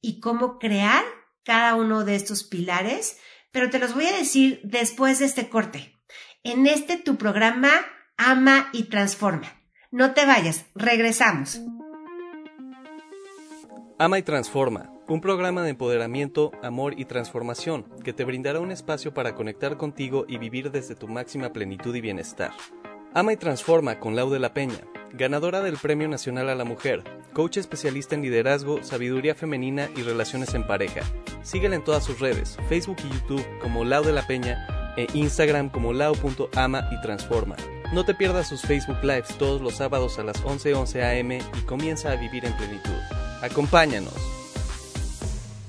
y 0.00 0.18
cómo 0.18 0.58
crear 0.58 1.04
cada 1.44 1.76
uno 1.76 2.04
de 2.04 2.16
estos 2.16 2.42
pilares, 2.42 3.18
pero 3.50 3.70
te 3.70 3.78
los 3.78 3.94
voy 3.94 4.06
a 4.06 4.16
decir 4.16 4.60
después 4.64 5.18
de 5.18 5.26
este 5.26 5.48
corte. 5.48 5.94
En 6.42 6.66
este 6.66 6.96
tu 6.96 7.16
programa 7.16 7.70
Ama 8.16 8.68
y 8.72 8.84
Transforma. 8.84 9.46
No 9.90 10.12
te 10.12 10.26
vayas, 10.26 10.66
regresamos. 10.74 11.60
Ama 13.98 14.18
y 14.18 14.22
Transforma, 14.22 14.92
un 15.08 15.20
programa 15.20 15.62
de 15.62 15.70
empoderamiento, 15.70 16.52
amor 16.62 16.98
y 16.98 17.04
transformación 17.04 17.86
que 18.04 18.12
te 18.12 18.24
brindará 18.24 18.60
un 18.60 18.70
espacio 18.70 19.14
para 19.14 19.34
conectar 19.34 19.76
contigo 19.76 20.24
y 20.28 20.38
vivir 20.38 20.70
desde 20.70 20.94
tu 20.94 21.08
máxima 21.08 21.52
plenitud 21.52 21.94
y 21.94 22.00
bienestar. 22.00 22.52
Ama 23.14 23.32
y 23.32 23.36
Transforma 23.36 23.98
con 23.98 24.16
Lau 24.16 24.28
de 24.30 24.38
la 24.38 24.52
Peña, 24.52 24.80
ganadora 25.14 25.62
del 25.62 25.78
Premio 25.78 26.08
Nacional 26.08 26.50
a 26.50 26.54
la 26.54 26.64
Mujer, 26.64 27.02
coach 27.32 27.56
especialista 27.56 28.14
en 28.14 28.22
liderazgo, 28.22 28.84
sabiduría 28.84 29.34
femenina 29.34 29.88
y 29.96 30.02
relaciones 30.02 30.52
en 30.54 30.66
pareja. 30.66 31.00
Síguela 31.42 31.74
en 31.74 31.84
todas 31.84 32.04
sus 32.04 32.20
redes, 32.20 32.58
Facebook 32.68 32.98
y 33.04 33.08
YouTube 33.14 33.44
como 33.60 33.84
Lau 33.84 34.04
de 34.04 34.12
la 34.12 34.26
Peña 34.26 34.94
e 34.98 35.06
Instagram 35.14 35.70
como 35.70 35.94
lau.ama 35.94 36.88
y 36.92 37.00
transforma. 37.00 37.56
No 37.94 38.04
te 38.04 38.14
pierdas 38.14 38.48
sus 38.48 38.60
Facebook 38.62 39.02
Lives 39.02 39.38
todos 39.38 39.62
los 39.62 39.76
sábados 39.76 40.18
a 40.18 40.24
las 40.24 40.42
11:11 40.44 41.20
am 41.20 41.32
y 41.32 41.62
comienza 41.62 42.12
a 42.12 42.16
vivir 42.16 42.44
en 42.44 42.54
plenitud. 42.58 42.98
Acompáñanos. 43.40 44.14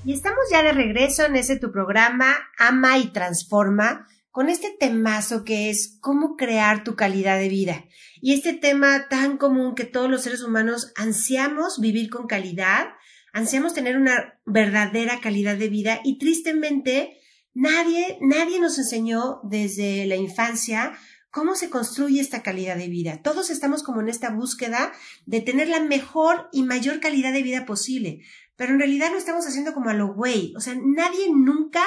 Y 0.03 0.13
estamos 0.13 0.43
ya 0.51 0.62
de 0.62 0.74
regreso 0.74 1.25
en 1.25 1.38
ese 1.38 1.58
tu 1.58 1.72
programa 1.72 2.36
Ama 2.58 2.98
y 2.98 3.08
Transforma 3.08 4.08
con 4.31 4.50
este 4.50 4.75
temazo 4.79 5.43
que 5.43 5.69
es 5.69 5.98
cómo 6.01 6.36
crear 6.36 6.83
tu 6.83 6.95
calidad 6.95 7.39
de 7.39 7.50
vida. 7.50 7.86
Y 8.21 8.33
este 8.33 8.53
tema 8.53 9.07
tan 9.09 9.38
común 9.38 9.75
que 9.75 9.86
todos 9.86 10.09
los 10.09 10.21
seres 10.21 10.43
humanos 10.43 10.91
ansiamos 10.95 11.79
vivir 11.79 12.09
con 12.09 12.27
calidad, 12.27 12.88
ansiamos 13.33 13.74
tener 13.74 13.98
una 13.98 14.39
verdadera 14.45 15.19
calidad 15.19 15.57
de 15.57 15.69
vida 15.69 16.00
y 16.03 16.19
tristemente 16.19 17.17
nadie, 17.53 18.17
nadie 18.21 18.59
nos 18.59 18.77
enseñó 18.77 19.39
desde 19.43 20.05
la 20.05 20.15
infancia 20.15 20.93
cómo 21.31 21.55
se 21.55 21.69
construye 21.69 22.21
esta 22.21 22.41
calidad 22.43 22.77
de 22.77 22.88
vida. 22.88 23.21
Todos 23.21 23.50
estamos 23.50 23.83
como 23.83 24.01
en 24.01 24.09
esta 24.09 24.29
búsqueda 24.29 24.91
de 25.25 25.41
tener 25.41 25.69
la 25.69 25.79
mejor 25.79 26.50
y 26.51 26.63
mayor 26.63 27.00
calidad 27.00 27.33
de 27.33 27.43
vida 27.43 27.65
posible, 27.65 28.21
pero 28.55 28.74
en 28.74 28.79
realidad 28.79 29.12
lo 29.12 29.17
estamos 29.17 29.45
haciendo 29.45 29.74
como 29.74 29.89
a 29.89 29.93
lo 29.93 30.13
güey. 30.13 30.53
O 30.55 30.59
sea, 30.59 30.75
nadie 30.75 31.29
nunca 31.31 31.83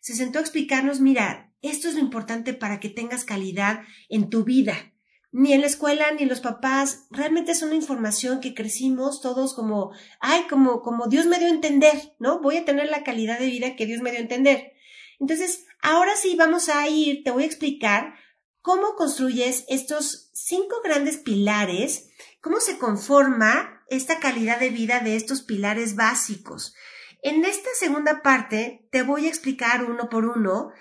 se 0.00 0.14
sentó 0.14 0.38
a 0.38 0.42
explicarnos, 0.42 1.00
mira, 1.00 1.51
esto 1.62 1.88
es 1.88 1.94
lo 1.94 2.00
importante 2.00 2.52
para 2.52 2.80
que 2.80 2.88
tengas 2.88 3.24
calidad 3.24 3.82
en 4.08 4.28
tu 4.28 4.44
vida. 4.44 4.92
Ni 5.30 5.54
en 5.54 5.62
la 5.62 5.66
escuela, 5.66 6.10
ni 6.12 6.24
en 6.24 6.28
los 6.28 6.40
papás. 6.40 7.06
Realmente 7.10 7.52
es 7.52 7.62
una 7.62 7.74
información 7.74 8.40
que 8.40 8.52
crecimos 8.52 9.22
todos 9.22 9.54
como, 9.54 9.92
ay, 10.20 10.42
como, 10.50 10.82
como 10.82 11.06
Dios 11.06 11.26
me 11.26 11.38
dio 11.38 11.48
a 11.48 11.52
entender, 11.52 12.14
¿no? 12.18 12.40
Voy 12.40 12.58
a 12.58 12.64
tener 12.66 12.90
la 12.90 13.02
calidad 13.02 13.38
de 13.38 13.46
vida 13.46 13.74
que 13.76 13.86
Dios 13.86 14.02
me 14.02 14.10
dio 14.10 14.18
a 14.18 14.22
entender. 14.22 14.72
Entonces, 15.18 15.64
ahora 15.80 16.16
sí 16.16 16.34
vamos 16.36 16.68
a 16.68 16.86
ir, 16.88 17.22
te 17.24 17.30
voy 17.30 17.44
a 17.44 17.46
explicar 17.46 18.14
cómo 18.60 18.94
construyes 18.94 19.64
estos 19.68 20.30
cinco 20.34 20.82
grandes 20.84 21.16
pilares, 21.16 22.10
cómo 22.40 22.60
se 22.60 22.76
conforma 22.76 23.84
esta 23.88 24.20
calidad 24.20 24.58
de 24.58 24.70
vida 24.70 25.00
de 25.00 25.16
estos 25.16 25.42
pilares 25.42 25.96
básicos. 25.96 26.74
En 27.22 27.44
esta 27.44 27.70
segunda 27.78 28.22
parte 28.22 28.88
te 28.90 29.02
voy 29.02 29.26
a 29.26 29.28
explicar 29.28 29.84
uno 29.84 30.08
por 30.08 30.24
uno 30.24 30.72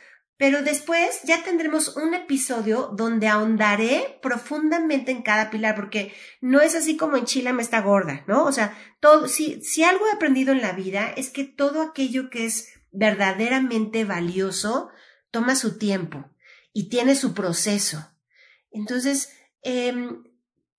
pero 0.41 0.63
después 0.63 1.21
ya 1.23 1.43
tendremos 1.43 1.95
un 1.97 2.15
episodio 2.15 2.89
donde 2.97 3.27
ahondaré 3.27 4.17
profundamente 4.23 5.11
en 5.11 5.21
cada 5.21 5.51
pilar, 5.51 5.75
porque 5.75 6.15
no 6.41 6.61
es 6.61 6.73
así 6.73 6.97
como 6.97 7.15
en 7.15 7.25
Chile 7.25 7.53
me 7.53 7.61
está 7.61 7.79
gorda, 7.81 8.23
¿no? 8.25 8.45
O 8.45 8.51
sea, 8.51 8.75
todo, 8.99 9.27
si, 9.27 9.61
si 9.61 9.83
algo 9.83 10.07
he 10.07 10.11
aprendido 10.11 10.51
en 10.51 10.61
la 10.63 10.71
vida 10.71 11.13
es 11.15 11.29
que 11.29 11.43
todo 11.43 11.83
aquello 11.83 12.31
que 12.31 12.47
es 12.47 12.69
verdaderamente 12.91 14.03
valioso 14.03 14.89
toma 15.29 15.55
su 15.55 15.77
tiempo 15.77 16.25
y 16.73 16.89
tiene 16.89 17.13
su 17.13 17.35
proceso. 17.35 18.11
Entonces, 18.71 19.29
em, 19.61 20.23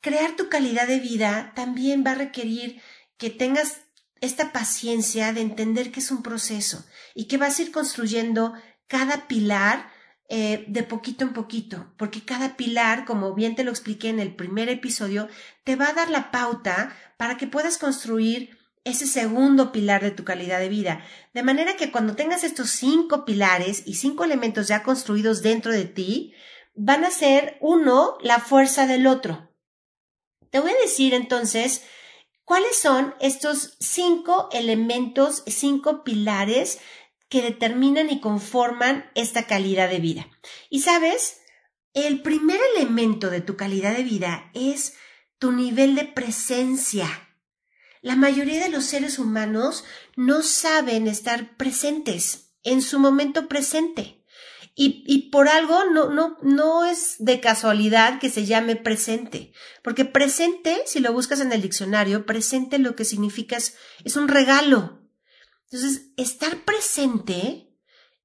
crear 0.00 0.34
tu 0.34 0.48
calidad 0.48 0.88
de 0.88 0.98
vida 0.98 1.52
también 1.54 2.02
va 2.04 2.10
a 2.10 2.16
requerir 2.16 2.82
que 3.16 3.30
tengas 3.30 3.82
esta 4.20 4.50
paciencia 4.52 5.32
de 5.32 5.40
entender 5.40 5.92
que 5.92 6.00
es 6.00 6.10
un 6.10 6.24
proceso 6.24 6.84
y 7.14 7.28
que 7.28 7.36
vas 7.36 7.60
a 7.60 7.62
ir 7.62 7.70
construyendo 7.70 8.54
cada 8.92 9.26
pilar 9.26 9.90
eh, 10.28 10.66
de 10.68 10.82
poquito 10.82 11.24
en 11.24 11.32
poquito, 11.32 11.90
porque 11.96 12.26
cada 12.26 12.58
pilar, 12.58 13.06
como 13.06 13.32
bien 13.32 13.56
te 13.56 13.64
lo 13.64 13.70
expliqué 13.70 14.10
en 14.10 14.20
el 14.20 14.36
primer 14.36 14.68
episodio, 14.68 15.30
te 15.64 15.76
va 15.76 15.88
a 15.88 15.92
dar 15.94 16.10
la 16.10 16.30
pauta 16.30 16.94
para 17.16 17.38
que 17.38 17.46
puedas 17.46 17.78
construir 17.78 18.58
ese 18.84 19.06
segundo 19.06 19.72
pilar 19.72 20.02
de 20.02 20.10
tu 20.10 20.24
calidad 20.24 20.60
de 20.60 20.68
vida. 20.68 21.02
De 21.32 21.42
manera 21.42 21.74
que 21.76 21.90
cuando 21.90 22.16
tengas 22.16 22.44
estos 22.44 22.68
cinco 22.68 23.24
pilares 23.24 23.82
y 23.86 23.94
cinco 23.94 24.24
elementos 24.24 24.68
ya 24.68 24.82
construidos 24.82 25.40
dentro 25.40 25.72
de 25.72 25.86
ti, 25.86 26.34
van 26.74 27.06
a 27.06 27.10
ser 27.10 27.56
uno 27.62 28.18
la 28.20 28.40
fuerza 28.40 28.86
del 28.86 29.06
otro. 29.06 29.48
Te 30.50 30.60
voy 30.60 30.72
a 30.72 30.82
decir 30.82 31.14
entonces 31.14 31.82
cuáles 32.44 32.78
son 32.78 33.14
estos 33.20 33.78
cinco 33.80 34.50
elementos, 34.52 35.44
cinco 35.46 36.04
pilares 36.04 36.78
que 37.32 37.40
determinan 37.40 38.10
y 38.10 38.20
conforman 38.20 39.10
esta 39.14 39.46
calidad 39.46 39.88
de 39.88 40.00
vida. 40.00 40.26
Y 40.68 40.82
sabes, 40.82 41.40
el 41.94 42.20
primer 42.20 42.60
elemento 42.76 43.30
de 43.30 43.40
tu 43.40 43.56
calidad 43.56 43.96
de 43.96 44.02
vida 44.02 44.50
es 44.52 44.92
tu 45.38 45.50
nivel 45.50 45.94
de 45.94 46.04
presencia. 46.04 47.08
La 48.02 48.16
mayoría 48.16 48.62
de 48.62 48.68
los 48.68 48.84
seres 48.84 49.18
humanos 49.18 49.82
no 50.14 50.42
saben 50.42 51.06
estar 51.06 51.56
presentes 51.56 52.52
en 52.64 52.82
su 52.82 52.98
momento 52.98 53.48
presente. 53.48 54.22
Y, 54.74 55.02
y, 55.06 55.30
por 55.30 55.48
algo 55.48 55.86
no, 55.90 56.10
no, 56.10 56.36
no 56.42 56.84
es 56.84 57.16
de 57.18 57.40
casualidad 57.40 58.18
que 58.20 58.28
se 58.28 58.44
llame 58.44 58.76
presente, 58.76 59.54
porque 59.82 60.04
presente, 60.04 60.82
si 60.84 61.00
lo 61.00 61.14
buscas 61.14 61.40
en 61.40 61.52
el 61.52 61.62
diccionario, 61.62 62.26
presente 62.26 62.78
lo 62.78 62.94
que 62.94 63.06
significa 63.06 63.56
es, 63.56 63.76
es 64.04 64.16
un 64.16 64.28
regalo, 64.28 65.01
entonces, 65.72 66.12
estar 66.18 66.64
presente 66.64 67.74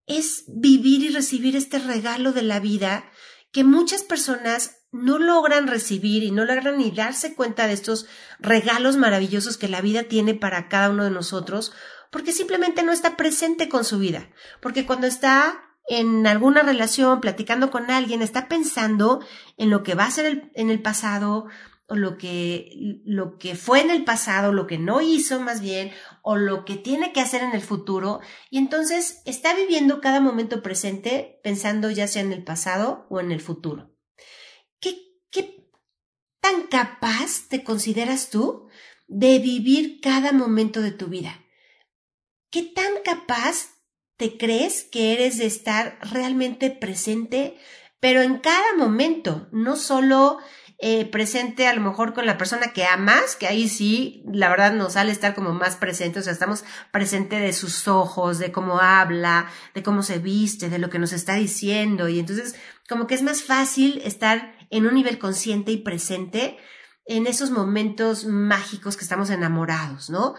es 0.05 0.43
vivir 0.47 1.03
y 1.03 1.09
recibir 1.09 1.55
este 1.55 1.79
regalo 1.79 2.33
de 2.33 2.41
la 2.41 2.59
vida 2.59 3.09
que 3.53 3.63
muchas 3.63 4.03
personas 4.03 4.77
no 4.91 5.17
logran 5.17 5.67
recibir 5.67 6.23
y 6.23 6.31
no 6.31 6.43
logran 6.43 6.77
ni 6.77 6.91
darse 6.91 7.35
cuenta 7.35 7.67
de 7.67 7.73
estos 7.73 8.05
regalos 8.39 8.97
maravillosos 8.97 9.57
que 9.57 9.69
la 9.69 9.79
vida 9.79 10.03
tiene 10.03 10.33
para 10.33 10.67
cada 10.67 10.89
uno 10.89 11.05
de 11.05 11.11
nosotros, 11.11 11.71
porque 12.11 12.33
simplemente 12.33 12.83
no 12.83 12.91
está 12.91 13.15
presente 13.15 13.69
con 13.69 13.85
su 13.85 13.97
vida, 13.97 14.29
porque 14.61 14.85
cuando 14.85 15.07
está 15.07 15.61
en 15.87 16.27
alguna 16.27 16.63
relación, 16.63 17.21
platicando 17.21 17.71
con 17.71 17.89
alguien, 17.91 18.21
está 18.21 18.49
pensando 18.49 19.25
en 19.55 19.69
lo 19.69 19.83
que 19.83 19.95
va 19.95 20.05
a 20.05 20.11
ser 20.11 20.51
en 20.53 20.69
el 20.69 20.81
pasado, 20.81 21.47
o 21.87 21.95
lo 21.95 22.17
que, 22.17 23.01
lo 23.05 23.37
que 23.37 23.55
fue 23.55 23.81
en 23.81 23.89
el 23.89 24.03
pasado, 24.03 24.51
lo 24.51 24.67
que 24.67 24.77
no 24.77 25.01
hizo 25.01 25.39
más 25.39 25.61
bien, 25.61 25.91
o 26.21 26.35
lo 26.35 26.65
que 26.65 26.75
tiene 26.75 27.13
que 27.13 27.21
hacer 27.21 27.41
en 27.41 27.53
el 27.53 27.61
futuro, 27.61 28.19
y 28.49 28.57
entonces 28.57 29.21
está 29.25 29.55
viviendo 29.55 30.01
cada 30.01 30.19
momento 30.19 30.61
presente 30.61 31.39
pensando 31.43 31.89
ya 31.89 32.07
sea 32.07 32.21
en 32.21 32.33
el 32.33 32.43
pasado 32.43 33.07
o 33.09 33.19
en 33.19 33.31
el 33.31 33.41
futuro. 33.41 33.95
¿Qué, 34.79 34.97
qué 35.31 35.69
tan 36.41 36.67
capaz 36.67 37.47
te 37.49 37.63
consideras 37.63 38.29
tú 38.29 38.67
de 39.07 39.39
vivir 39.39 40.01
cada 40.01 40.33
momento 40.33 40.81
de 40.81 40.91
tu 40.91 41.07
vida? 41.07 41.43
¿Qué 42.49 42.63
tan 42.63 42.91
capaz 43.03 43.77
te 44.17 44.37
crees 44.37 44.83
que 44.83 45.13
eres 45.13 45.37
de 45.37 45.45
estar 45.45 45.99
realmente 46.11 46.71
presente, 46.71 47.57
pero 47.99 48.21
en 48.21 48.39
cada 48.39 48.75
momento, 48.75 49.47
no 49.51 49.75
solo 49.75 50.39
eh, 50.79 51.05
presente 51.05 51.65
a 51.67 51.73
lo 51.73 51.81
mejor 51.81 52.13
con 52.13 52.27
la 52.27 52.37
persona 52.37 52.71
que 52.71 52.85
amas, 52.85 53.35
que 53.35 53.47
ahí 53.47 53.67
sí, 53.67 54.23
la 54.31 54.47
verdad 54.49 54.73
nos 54.73 54.93
sale 54.93 55.11
estar 55.11 55.33
como 55.33 55.53
más 55.53 55.75
presente, 55.75 56.19
o 56.19 56.21
sea, 56.21 56.33
estamos 56.33 56.63
presente 56.91 57.39
de 57.39 57.51
sus 57.53 57.87
ojos, 57.87 58.37
de 58.37 58.51
cómo 58.51 58.79
habla, 58.79 59.47
de 59.73 59.81
cómo 59.81 60.03
se 60.03 60.19
viste, 60.19 60.69
de 60.69 60.77
lo 60.77 60.91
que 60.91 60.99
nos 60.99 61.13
está 61.13 61.33
diciendo, 61.33 62.09
y 62.09 62.19
entonces 62.19 62.55
como 62.87 63.07
que 63.07 63.15
es 63.15 63.23
más 63.23 63.41
fácil 63.41 64.01
estar 64.05 64.55
en 64.69 64.85
un 64.85 64.93
nivel 64.93 65.17
consciente 65.17 65.71
y 65.71 65.77
presente 65.77 66.57
en 67.07 67.25
esos 67.25 67.49
momentos 67.49 68.25
mágicos 68.25 68.97
que 68.97 69.03
estamos 69.03 69.29
enamorados, 69.29 70.09
¿no? 70.09 70.35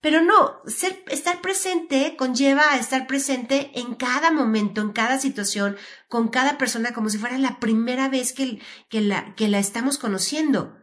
Pero 0.00 0.22
no, 0.22 0.62
ser, 0.66 1.04
estar 1.08 1.42
presente 1.42 2.16
conlleva 2.16 2.72
a 2.72 2.78
estar 2.78 3.06
presente 3.06 3.70
en 3.74 3.94
cada 3.94 4.30
momento, 4.30 4.80
en 4.80 4.92
cada 4.92 5.18
situación, 5.18 5.76
con 6.08 6.28
cada 6.28 6.56
persona, 6.56 6.92
como 6.92 7.10
si 7.10 7.18
fuera 7.18 7.36
la 7.38 7.60
primera 7.60 8.08
vez 8.08 8.32
que, 8.32 8.60
que, 8.88 9.02
la, 9.02 9.34
que 9.34 9.48
la 9.48 9.58
estamos 9.58 9.98
conociendo. 9.98 10.76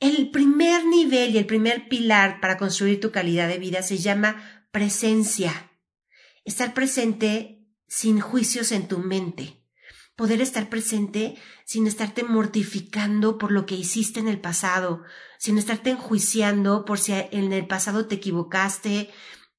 El 0.00 0.32
primer 0.32 0.84
nivel 0.86 1.34
y 1.34 1.38
el 1.38 1.46
primer 1.46 1.88
pilar 1.88 2.40
para 2.40 2.58
construir 2.58 3.00
tu 3.00 3.12
calidad 3.12 3.46
de 3.46 3.58
vida 3.58 3.82
se 3.82 3.98
llama 3.98 4.66
presencia. 4.72 5.70
Estar 6.44 6.74
presente 6.74 7.68
sin 7.86 8.20
juicios 8.20 8.72
en 8.72 8.88
tu 8.88 8.98
mente 8.98 9.61
poder 10.22 10.40
estar 10.40 10.68
presente 10.68 11.34
sin 11.64 11.88
estarte 11.88 12.22
mortificando 12.22 13.38
por 13.38 13.50
lo 13.50 13.66
que 13.66 13.74
hiciste 13.74 14.20
en 14.20 14.28
el 14.28 14.40
pasado, 14.40 15.02
sin 15.36 15.58
estarte 15.58 15.90
enjuiciando 15.90 16.84
por 16.84 17.00
si 17.00 17.12
en 17.12 17.52
el 17.52 17.66
pasado 17.66 18.06
te 18.06 18.14
equivocaste, 18.14 19.10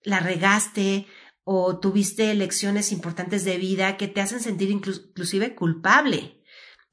la 0.04 0.22
regaste 0.22 1.06
o 1.44 1.80
tuviste 1.82 2.34
lecciones 2.34 2.94
importantes 2.94 3.44
de 3.44 3.58
vida 3.58 3.98
que 3.98 4.08
te 4.08 4.22
hacen 4.22 4.40
sentir 4.40 4.72
inclusive 4.72 5.54
culpable. 5.54 6.42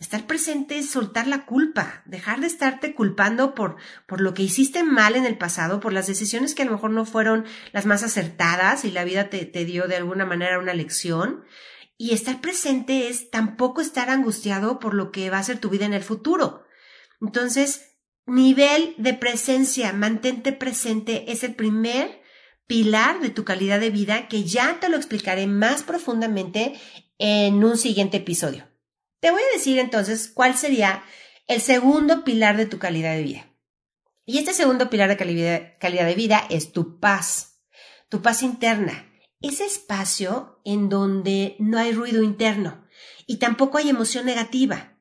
Estar 0.00 0.26
presente 0.26 0.76
es 0.76 0.90
soltar 0.90 1.28
la 1.28 1.46
culpa, 1.46 2.02
dejar 2.06 2.40
de 2.40 2.48
estarte 2.48 2.96
culpando 2.96 3.54
por, 3.54 3.76
por 4.08 4.20
lo 4.20 4.34
que 4.34 4.42
hiciste 4.42 4.82
mal 4.82 5.14
en 5.14 5.26
el 5.26 5.38
pasado, 5.38 5.78
por 5.78 5.92
las 5.92 6.08
decisiones 6.08 6.56
que 6.56 6.62
a 6.62 6.64
lo 6.64 6.72
mejor 6.72 6.90
no 6.90 7.04
fueron 7.04 7.44
las 7.70 7.86
más 7.86 8.02
acertadas 8.02 8.84
y 8.84 8.90
la 8.90 9.04
vida 9.04 9.30
te, 9.30 9.46
te 9.46 9.64
dio 9.64 9.86
de 9.86 9.94
alguna 9.94 10.26
manera 10.26 10.58
una 10.58 10.74
lección, 10.74 11.44
y 12.00 12.14
estar 12.14 12.40
presente 12.40 13.10
es 13.10 13.30
tampoco 13.30 13.82
estar 13.82 14.08
angustiado 14.08 14.78
por 14.78 14.94
lo 14.94 15.12
que 15.12 15.28
va 15.28 15.36
a 15.36 15.42
ser 15.42 15.58
tu 15.58 15.68
vida 15.68 15.84
en 15.84 15.92
el 15.92 16.02
futuro. 16.02 16.64
Entonces, 17.20 17.98
nivel 18.24 18.94
de 18.96 19.12
presencia, 19.12 19.92
mantente 19.92 20.52
presente, 20.54 21.30
es 21.30 21.44
el 21.44 21.54
primer 21.54 22.22
pilar 22.66 23.20
de 23.20 23.28
tu 23.28 23.44
calidad 23.44 23.80
de 23.80 23.90
vida 23.90 24.28
que 24.28 24.44
ya 24.44 24.80
te 24.80 24.88
lo 24.88 24.96
explicaré 24.96 25.46
más 25.46 25.82
profundamente 25.82 26.80
en 27.18 27.62
un 27.62 27.76
siguiente 27.76 28.16
episodio. 28.16 28.66
Te 29.20 29.30
voy 29.30 29.42
a 29.42 29.54
decir 29.54 29.78
entonces 29.78 30.28
cuál 30.32 30.56
sería 30.56 31.04
el 31.48 31.60
segundo 31.60 32.24
pilar 32.24 32.56
de 32.56 32.64
tu 32.64 32.78
calidad 32.78 33.14
de 33.14 33.24
vida. 33.24 33.46
Y 34.24 34.38
este 34.38 34.54
segundo 34.54 34.88
pilar 34.88 35.10
de 35.10 35.18
calidad, 35.18 36.06
de 36.06 36.14
vida 36.14 36.46
es 36.48 36.72
tu 36.72 36.98
paz, 36.98 37.60
tu 38.08 38.22
paz 38.22 38.42
interna 38.42 39.09
ese 39.40 39.64
espacio 39.64 40.60
en 40.64 40.88
donde 40.88 41.56
no 41.58 41.78
hay 41.78 41.92
ruido 41.92 42.22
interno 42.22 42.84
y 43.26 43.38
tampoco 43.38 43.78
hay 43.78 43.88
emoción 43.88 44.26
negativa. 44.26 44.98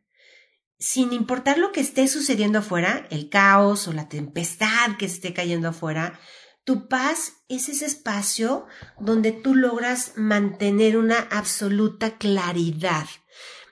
Sin 0.77 1.11
importar 1.11 1.57
lo 1.57 1.71
que 1.71 1.81
esté 1.81 2.07
sucediendo 2.07 2.59
afuera, 2.59 3.05
el 3.11 3.29
caos 3.29 3.87
o 3.87 3.93
la 3.93 4.07
tempestad 4.07 4.97
que 4.97 5.05
esté 5.05 5.33
cayendo 5.33 5.67
afuera, 5.67 6.19
tu 6.63 6.87
paz 6.87 7.33
es 7.49 7.67
ese 7.67 7.85
espacio 7.85 8.65
donde 8.99 9.31
tú 9.31 9.55
logras 9.55 10.13
mantener 10.15 10.97
una 10.97 11.17
absoluta 11.31 12.17
claridad 12.17 13.07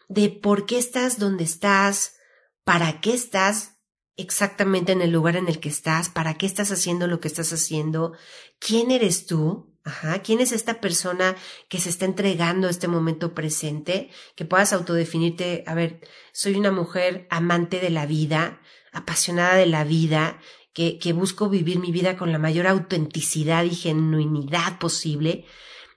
de 0.10 0.30
por 0.30 0.66
qué 0.66 0.80
estás 0.80 1.20
donde 1.20 1.44
estás, 1.44 2.16
para 2.64 3.00
qué 3.00 3.14
estás 3.14 3.78
exactamente 4.18 4.92
en 4.92 5.02
el 5.02 5.12
lugar 5.12 5.36
en 5.36 5.48
el 5.48 5.60
que 5.60 5.70
estás, 5.70 6.10
para 6.10 6.34
qué 6.38 6.46
estás 6.46 6.72
haciendo 6.72 7.08
lo 7.08 7.20
que 7.20 7.28
estás 7.28 7.54
haciendo, 7.54 8.14
quién 8.60 8.92
eres 8.92 9.28
tú, 9.28 9.77
Ajá, 9.88 10.22
¿quién 10.22 10.42
es 10.42 10.52
esta 10.52 10.82
persona 10.82 11.38
que 11.70 11.80
se 11.80 11.88
está 11.88 12.04
entregando 12.04 12.68
a 12.68 12.70
este 12.70 12.90
momento 12.90 13.34
presente? 13.34 14.10
Que 14.36 14.44
puedas 14.44 14.74
autodefinirte, 14.74 15.64
a 15.66 15.76
ver, 15.76 16.02
soy 16.34 16.56
una 16.56 16.74
mujer 16.74 17.26
amante 17.30 17.80
de 17.80 17.90
la 17.90 18.06
vida, 18.06 18.62
apasionada 18.92 19.56
de 19.56 19.66
la 19.66 19.86
vida, 19.86 20.42
que, 20.74 21.00
que 21.00 21.14
busco 21.14 21.48
vivir 21.48 21.80
mi 21.80 21.94
vida 21.94 22.18
con 22.18 22.34
la 22.34 22.38
mayor 22.38 22.68
autenticidad 22.68 23.64
y 23.64 23.76
genuinidad 23.76 24.78
posible, 24.78 25.46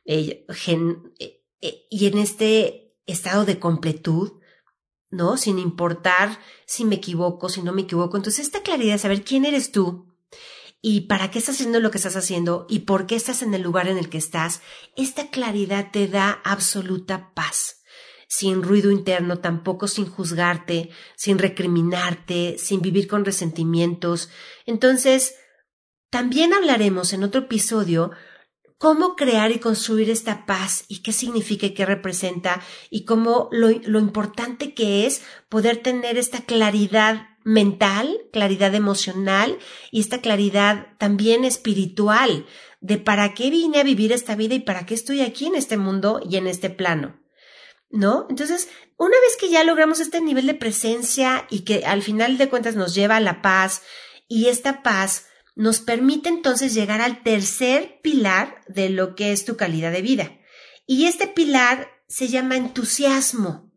eh, 0.04 0.46
eh, 1.18 1.42
eh, 1.60 1.86
y 1.90 2.06
en 2.06 2.18
este 2.18 2.94
estado 3.06 3.44
de 3.44 3.58
completud, 3.58 4.34
¿no? 5.10 5.36
Sin 5.36 5.58
importar 5.58 6.38
si 6.64 6.84
me 6.84 6.94
equivoco, 6.94 7.48
si 7.48 7.60
no 7.60 7.72
me 7.72 7.82
equivoco. 7.82 8.16
Entonces, 8.16 8.46
esta 8.46 8.62
claridad 8.62 8.98
saber 8.98 9.24
quién 9.24 9.44
eres 9.44 9.72
tú, 9.72 10.09
y 10.82 11.02
para 11.02 11.30
qué 11.30 11.38
estás 11.38 11.56
haciendo 11.56 11.80
lo 11.80 11.90
que 11.90 11.98
estás 11.98 12.16
haciendo 12.16 12.66
y 12.68 12.80
por 12.80 13.06
qué 13.06 13.14
estás 13.14 13.42
en 13.42 13.52
el 13.52 13.62
lugar 13.62 13.88
en 13.88 13.98
el 13.98 14.08
que 14.08 14.18
estás, 14.18 14.62
esta 14.96 15.28
claridad 15.28 15.90
te 15.92 16.08
da 16.08 16.40
absoluta 16.44 17.32
paz. 17.34 17.82
Sin 18.28 18.62
ruido 18.62 18.90
interno, 18.90 19.40
tampoco 19.40 19.88
sin 19.88 20.06
juzgarte, 20.06 20.90
sin 21.16 21.38
recriminarte, 21.38 22.56
sin 22.58 22.80
vivir 22.80 23.08
con 23.08 23.24
resentimientos. 23.24 24.30
Entonces, 24.66 25.34
también 26.10 26.54
hablaremos 26.54 27.12
en 27.12 27.24
otro 27.24 27.42
episodio 27.42 28.12
cómo 28.78 29.14
crear 29.14 29.50
y 29.50 29.58
construir 29.58 30.08
esta 30.08 30.46
paz 30.46 30.84
y 30.88 31.02
qué 31.02 31.12
significa 31.12 31.66
y 31.66 31.74
qué 31.74 31.84
representa 31.84 32.62
y 32.88 33.04
cómo 33.04 33.48
lo, 33.52 33.68
lo 33.68 33.98
importante 33.98 34.72
que 34.74 35.06
es 35.06 35.22
poder 35.50 35.82
tener 35.82 36.16
esta 36.16 36.42
claridad 36.46 37.29
mental, 37.50 38.16
claridad 38.32 38.76
emocional 38.76 39.58
y 39.90 40.00
esta 40.00 40.20
claridad 40.20 40.86
también 40.98 41.44
espiritual 41.44 42.46
de 42.80 42.96
para 42.96 43.34
qué 43.34 43.50
vine 43.50 43.80
a 43.80 43.82
vivir 43.82 44.12
esta 44.12 44.36
vida 44.36 44.54
y 44.54 44.60
para 44.60 44.86
qué 44.86 44.94
estoy 44.94 45.20
aquí 45.20 45.46
en 45.46 45.56
este 45.56 45.76
mundo 45.76 46.20
y 46.28 46.36
en 46.36 46.46
este 46.46 46.70
plano. 46.70 47.20
¿No? 47.90 48.26
Entonces, 48.30 48.68
una 48.96 49.16
vez 49.20 49.36
que 49.36 49.50
ya 49.50 49.64
logramos 49.64 49.98
este 49.98 50.20
nivel 50.20 50.46
de 50.46 50.54
presencia 50.54 51.48
y 51.50 51.62
que 51.62 51.84
al 51.84 52.02
final 52.02 52.38
de 52.38 52.48
cuentas 52.48 52.76
nos 52.76 52.94
lleva 52.94 53.16
a 53.16 53.20
la 53.20 53.42
paz 53.42 53.82
y 54.28 54.46
esta 54.46 54.84
paz 54.84 55.26
nos 55.56 55.80
permite 55.80 56.28
entonces 56.28 56.72
llegar 56.72 57.00
al 57.00 57.24
tercer 57.24 57.98
pilar 58.00 58.60
de 58.68 58.90
lo 58.90 59.16
que 59.16 59.32
es 59.32 59.44
tu 59.44 59.56
calidad 59.56 59.90
de 59.90 60.02
vida. 60.02 60.38
Y 60.86 61.06
este 61.06 61.26
pilar 61.26 61.88
se 62.06 62.28
llama 62.28 62.56
entusiasmo. 62.56 63.69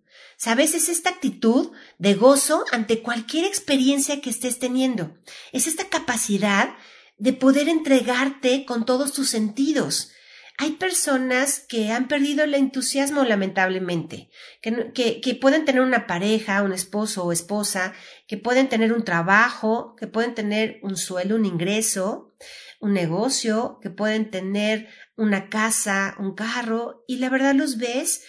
¿Sabes? 0.43 0.75
Es 0.75 0.89
esta 0.89 1.09
actitud 1.09 1.71
de 1.99 2.15
gozo 2.15 2.65
ante 2.73 3.01
cualquier 3.01 3.45
experiencia 3.45 4.19
que 4.19 4.29
estés 4.29 4.59
teniendo. 4.59 5.15
Es 5.53 5.67
esta 5.67 5.87
capacidad 5.87 6.75
de 7.17 7.31
poder 7.31 7.69
entregarte 7.69 8.65
con 8.65 8.85
todos 8.85 9.13
tus 9.13 9.29
sentidos. 9.29 10.11
Hay 10.57 10.71
personas 10.71 11.61
que 11.61 11.93
han 11.93 12.09
perdido 12.09 12.43
el 12.43 12.55
entusiasmo 12.55 13.23
lamentablemente, 13.23 14.31
que, 14.61 15.39
pueden 15.39 15.63
tener 15.63 15.81
una 15.81 16.07
pareja, 16.07 16.61
un 16.61 16.73
esposo 16.73 17.23
o 17.23 17.31
esposa, 17.31 17.93
que 18.27 18.35
pueden 18.35 18.67
tener 18.67 18.91
un 18.91 19.05
trabajo, 19.05 19.95
que 19.95 20.07
pueden 20.07 20.35
tener 20.35 20.79
un 20.83 20.97
suelo, 20.97 21.37
un 21.37 21.45
ingreso, 21.45 22.33
un 22.81 22.91
negocio, 22.91 23.79
que 23.81 23.91
pueden 23.91 24.29
tener 24.29 24.89
una 25.15 25.47
casa, 25.47 26.17
un 26.19 26.35
carro, 26.35 27.05
y 27.07 27.19
la 27.19 27.29
verdad 27.29 27.55
los 27.55 27.77
ves 27.77 28.23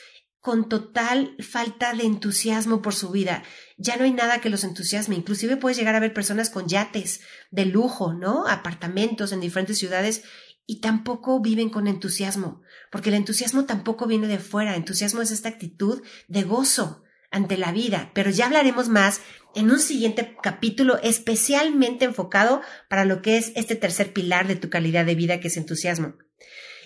con 0.44 0.68
total 0.68 1.34
falta 1.40 1.94
de 1.94 2.04
entusiasmo 2.04 2.82
por 2.82 2.94
su 2.94 3.10
vida. 3.10 3.42
Ya 3.78 3.96
no 3.96 4.04
hay 4.04 4.12
nada 4.12 4.42
que 4.42 4.50
los 4.50 4.62
entusiasme. 4.62 5.14
Inclusive 5.14 5.56
puedes 5.56 5.78
llegar 5.78 5.94
a 5.94 6.00
ver 6.00 6.12
personas 6.12 6.50
con 6.50 6.68
yates 6.68 7.22
de 7.50 7.64
lujo, 7.64 8.12
¿no? 8.12 8.46
Apartamentos 8.46 9.32
en 9.32 9.40
diferentes 9.40 9.78
ciudades 9.78 10.22
y 10.66 10.82
tampoco 10.82 11.40
viven 11.40 11.70
con 11.70 11.88
entusiasmo, 11.88 12.60
porque 12.92 13.08
el 13.08 13.14
entusiasmo 13.14 13.64
tampoco 13.64 14.06
viene 14.06 14.26
de 14.26 14.38
fuera. 14.38 14.76
Entusiasmo 14.76 15.22
es 15.22 15.30
esta 15.30 15.48
actitud 15.48 16.02
de 16.28 16.42
gozo 16.42 17.04
ante 17.30 17.56
la 17.56 17.72
vida, 17.72 18.10
pero 18.14 18.28
ya 18.28 18.44
hablaremos 18.44 18.90
más 18.90 19.22
en 19.54 19.70
un 19.70 19.80
siguiente 19.80 20.36
capítulo 20.42 20.98
especialmente 21.02 22.04
enfocado 22.04 22.60
para 22.90 23.06
lo 23.06 23.22
que 23.22 23.38
es 23.38 23.52
este 23.56 23.76
tercer 23.76 24.12
pilar 24.12 24.46
de 24.46 24.56
tu 24.56 24.68
calidad 24.68 25.06
de 25.06 25.14
vida, 25.14 25.40
que 25.40 25.48
es 25.48 25.56
entusiasmo. 25.56 26.16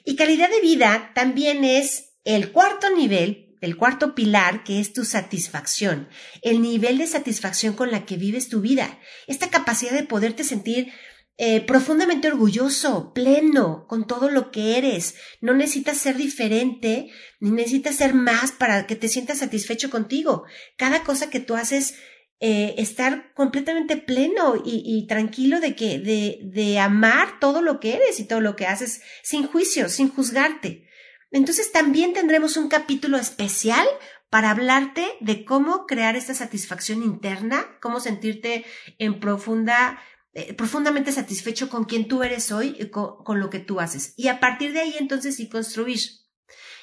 Y 0.05 0.15
calidad 0.15 0.49
de 0.49 0.61
vida 0.61 1.11
también 1.17 1.65
es 1.65 2.15
el 2.23 2.53
cuarto 2.53 2.95
nivel 2.95 3.47
el 3.61 3.77
cuarto 3.77 4.15
pilar, 4.15 4.65
que 4.65 4.81
es 4.81 4.93
tu 4.93 5.05
satisfacción, 5.05 6.09
el 6.43 6.63
nivel 6.63 6.99
de 6.99 7.07
satisfacción 7.07 7.75
con 7.75 7.91
la 7.91 8.07
que 8.07 8.17
vives 8.17 8.49
tu 8.49 8.61
vida, 8.61 8.99
esta 9.27 9.51
capacidad 9.51 9.93
de 9.93 10.05
poderte 10.05 10.45
sentir 10.45 10.93
eh, 11.41 11.61
profundamente 11.61 12.27
orgulloso, 12.27 13.13
pleno 13.15 13.87
con 13.87 14.09
todo 14.09 14.29
lo 14.29 14.51
que 14.51 14.77
eres. 14.77 15.15
No 15.41 15.55
necesitas 15.55 15.97
ser 15.97 16.17
diferente, 16.17 17.11
ni 17.39 17.53
necesitas 17.53 17.95
ser 17.95 18.13
más 18.13 18.51
para 18.51 18.89
que 18.89 18.97
te 18.97 19.07
sientas 19.07 19.39
satisfecho 19.39 19.89
contigo. 19.89 20.47
Cada 20.77 21.05
cosa 21.05 21.31
que 21.31 21.39
tú 21.39 21.55
haces 21.55 21.95
eh, 22.41 22.75
estar 22.79 23.33
completamente 23.35 23.97
pleno 23.97 24.61
y, 24.65 25.07
tranquilo 25.07 25.61
de 25.61 25.77
que, 25.77 26.01
de, 26.01 26.41
de 26.43 26.81
amar 26.81 27.39
todo 27.39 27.63
lo 27.63 27.79
que 27.79 27.95
eres 27.95 28.19
y 28.19 28.25
todo 28.25 28.41
lo 28.41 28.57
que 28.57 28.67
haces 28.67 29.03
sin 29.23 29.47
juicio, 29.47 29.89
sin 29.89 30.09
juzgarte. 30.09 30.88
Entonces 31.31 31.73
también 31.73 32.15
tendremos 32.15 32.57
un 32.57 32.69
capítulo 32.69 33.19
especial 33.19 33.87
para 34.31 34.51
hablarte 34.51 35.07
de 35.21 35.45
cómo 35.45 35.87
crear 35.87 36.17
esta 36.17 36.35
satisfacción 36.35 37.03
interna, 37.03 37.79
cómo 37.81 38.01
sentirte 38.01 38.65
en 38.99 39.21
profunda, 39.21 40.01
eh, 40.35 40.55
profundamente 40.55 41.13
satisfecho 41.13 41.69
con 41.69 41.85
quien 41.85 42.09
tú 42.09 42.23
eres 42.23 42.53
hoy 42.53 42.77
y 42.79 42.91
con, 42.91 43.41
lo 43.41 43.51
que 43.51 43.59
tú 43.59 43.81
haces. 43.81 44.15
Y 44.17 44.29
a 44.29 44.41
partir 44.41 44.73
de 44.73 44.81
ahí 44.81 44.95
entonces 44.99 45.37
sí 45.37 45.49
construir. 45.49 46.01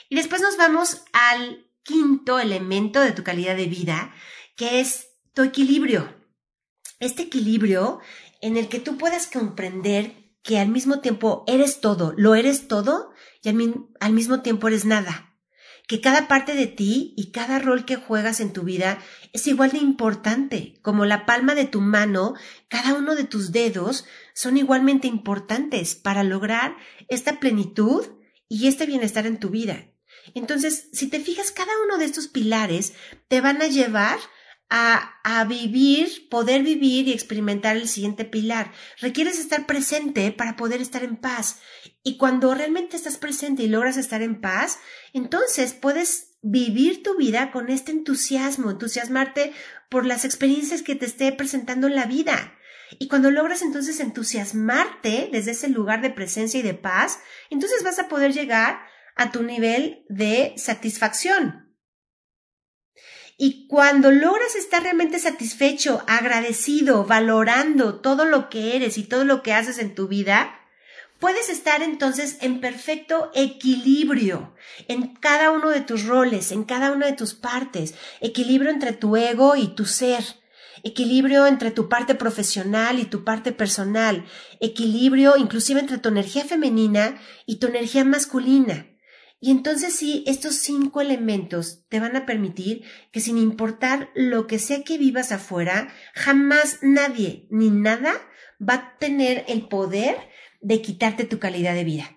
Y 0.10 0.16
después 0.16 0.42
nos 0.42 0.58
vamos 0.58 1.04
al 1.14 1.68
quinto 1.84 2.40
elemento 2.40 3.00
de 3.00 3.12
tu 3.12 3.24
calidad 3.24 3.56
de 3.56 3.68
vida, 3.68 4.14
que 4.56 4.80
es 4.80 5.10
tu 5.34 5.44
equilibrio. 5.44 6.16
Este 7.00 7.24
equilibrio 7.24 8.00
en 8.42 8.58
el 8.58 8.70
que 8.70 8.80
tú 8.80 8.98
puedas 8.98 9.28
comprender 9.28 10.26
que 10.42 10.60
al 10.60 10.70
mismo 10.70 11.00
tiempo 11.00 11.44
eres 11.48 11.82
todo, 11.82 12.14
lo 12.18 12.36
eres 12.36 12.68
todo 12.68 13.12
y 13.46 13.50
al, 14.00 14.14
mismo 14.14 14.42
tiempo 14.42 14.68
eres 14.68 14.86
nada. 14.86 15.38
Que 15.88 16.02
cada 16.02 16.28
parte 16.28 16.56
de 16.56 16.66
ti 16.66 17.14
y 17.16 17.32
cada 17.32 17.60
rol 17.60 17.86
que 17.86 17.96
juegas 17.96 18.40
en 18.40 18.54
tu 18.54 18.64
vida 18.64 18.98
es 19.34 19.46
igual 19.46 19.72
de 19.72 19.78
importante, 19.78 20.80
como 20.82 21.06
la 21.06 21.28
palma 21.28 21.54
de 21.54 21.66
tu 21.66 21.80
mano, 21.80 22.34
cada 22.70 22.96
uno 22.96 23.16
de 23.16 23.24
tus 23.24 23.52
dedos 23.52 24.06
son 24.34 24.58
igualmente 24.58 25.08
importantes 25.08 25.94
para 25.94 26.24
lograr 26.24 26.76
esta 27.08 27.40
plenitud 27.40 28.04
y 28.50 28.68
este 28.68 28.88
bienestar 28.88 29.28
en 29.28 29.40
tu 29.40 29.50
vida. 29.50 29.92
Entonces, 30.34 30.90
si 30.92 31.08
te 31.08 31.20
fijas, 31.20 31.52
cada 31.52 31.72
uno 31.86 32.00
de 32.00 32.06
estos 32.06 32.28
pilares 32.28 32.94
te 33.28 33.42
van 33.42 33.62
a 33.62 33.68
llevar 33.68 34.18
a, 34.70 35.20
a, 35.24 35.44
vivir, 35.46 36.28
poder 36.30 36.64
vivir 36.64 37.08
y 37.08 37.14
experimentar 37.14 37.78
el 37.78 37.88
siguiente 37.88 38.26
pilar. 38.26 38.72
Requieres 39.00 39.40
estar 39.40 39.66
presente 39.66 40.32
para 40.32 40.56
poder 40.56 40.82
estar 40.82 41.04
en 41.04 41.18
paz. 41.18 41.60
Y 42.04 42.18
cuando 42.18 42.54
realmente 42.54 42.98
estás 42.98 43.18
presente 43.18 43.64
y 43.64 43.68
logras 43.68 43.98
estar 43.98 44.22
en 44.22 44.42
paz, 44.42 44.80
entonces 45.14 45.74
puedes 45.74 46.36
vivir 46.42 47.02
tu 47.02 47.18
vida 47.18 47.52
con 47.52 47.70
este 47.70 47.92
entusiasmo, 47.92 48.70
entusiasmarte 48.70 49.54
por 49.90 50.06
las 50.06 50.26
experiencias 50.26 50.84
que 50.84 50.96
te 50.96 51.06
esté 51.06 51.32
presentando 51.32 51.88
en 51.88 51.96
la 51.96 52.06
vida. 52.06 52.54
Y 53.00 53.08
cuando 53.08 53.32
logras 53.32 53.62
entonces 53.62 54.00
entusiasmarte 54.00 55.30
desde 55.32 55.52
ese 55.52 55.70
lugar 55.70 56.02
de 56.02 56.12
presencia 56.12 56.60
y 56.60 56.64
de 56.64 56.76
paz, 56.76 57.20
entonces 57.50 57.84
vas 57.84 57.98
a 57.98 58.08
poder 58.08 58.32
llegar 58.34 58.80
a 59.16 59.32
tu 59.32 59.44
nivel 59.44 60.06
de 60.10 60.54
satisfacción. 60.58 61.65
Y 63.38 63.68
cuando 63.68 64.12
logras 64.12 64.56
estar 64.56 64.84
realmente 64.84 65.20
satisfecho, 65.20 66.04
agradecido, 66.08 67.04
valorando 67.04 68.00
todo 68.00 68.24
lo 68.24 68.50
que 68.50 68.78
eres 68.78 68.98
y 68.98 69.04
todo 69.04 69.26
lo 69.26 69.44
que 69.44 69.54
haces 69.54 69.78
en 69.78 69.94
tu 69.94 70.08
vida, 70.08 70.58
puedes 71.20 71.50
estar 71.50 71.82
entonces 71.82 72.38
en 72.42 72.62
perfecto 72.62 73.32
equilibrio 73.34 74.54
en 74.88 75.16
cada 75.16 75.52
uno 75.52 75.70
de 75.70 75.82
tus 75.82 76.06
roles, 76.06 76.52
en 76.52 76.64
cada 76.64 76.92
una 76.92 77.08
de 77.08 77.14
tus 77.14 77.34
partes, 77.34 77.96
equilibrio 78.22 78.72
entre 78.72 78.94
tu 78.94 79.18
ego 79.18 79.58
y 79.58 79.68
tu 79.68 79.86
ser, 79.86 80.24
equilibrio 80.84 81.46
entre 81.46 81.72
tu 81.72 81.90
parte 81.90 82.16
profesional 82.16 83.00
y 83.00 83.06
tu 83.06 83.26
parte 83.26 83.52
personal, 83.52 84.26
equilibrio 84.62 85.36
inclusive 85.36 85.82
entre 85.82 85.98
tu 85.98 86.08
energía 86.08 86.46
femenina 86.46 87.20
y 87.46 87.58
tu 87.58 87.68
energía 87.68 88.06
masculina. 88.06 88.88
Y 89.40 89.52
entonces 89.52 89.96
sí, 89.96 90.24
estos 90.28 90.56
cinco 90.56 91.02
elementos 91.02 91.86
te 91.90 92.00
van 92.00 92.16
a 92.16 92.26
permitir 92.26 92.84
que 93.12 93.20
sin 93.20 93.38
importar 93.38 94.10
lo 94.16 94.48
que 94.48 94.60
sea 94.60 94.84
que 94.84 94.98
vivas 94.98 95.32
afuera, 95.32 95.94
jamás 96.14 96.80
nadie 96.82 97.48
ni 97.50 97.70
nada 97.70 98.14
va 98.62 98.74
a 98.74 98.98
tener 98.98 99.46
el 99.48 99.68
poder 99.68 100.18
de 100.62 100.82
quitarte 100.82 101.26
tu 101.26 101.38
calidad 101.38 101.76
de 101.76 101.84
vida. 101.84 102.15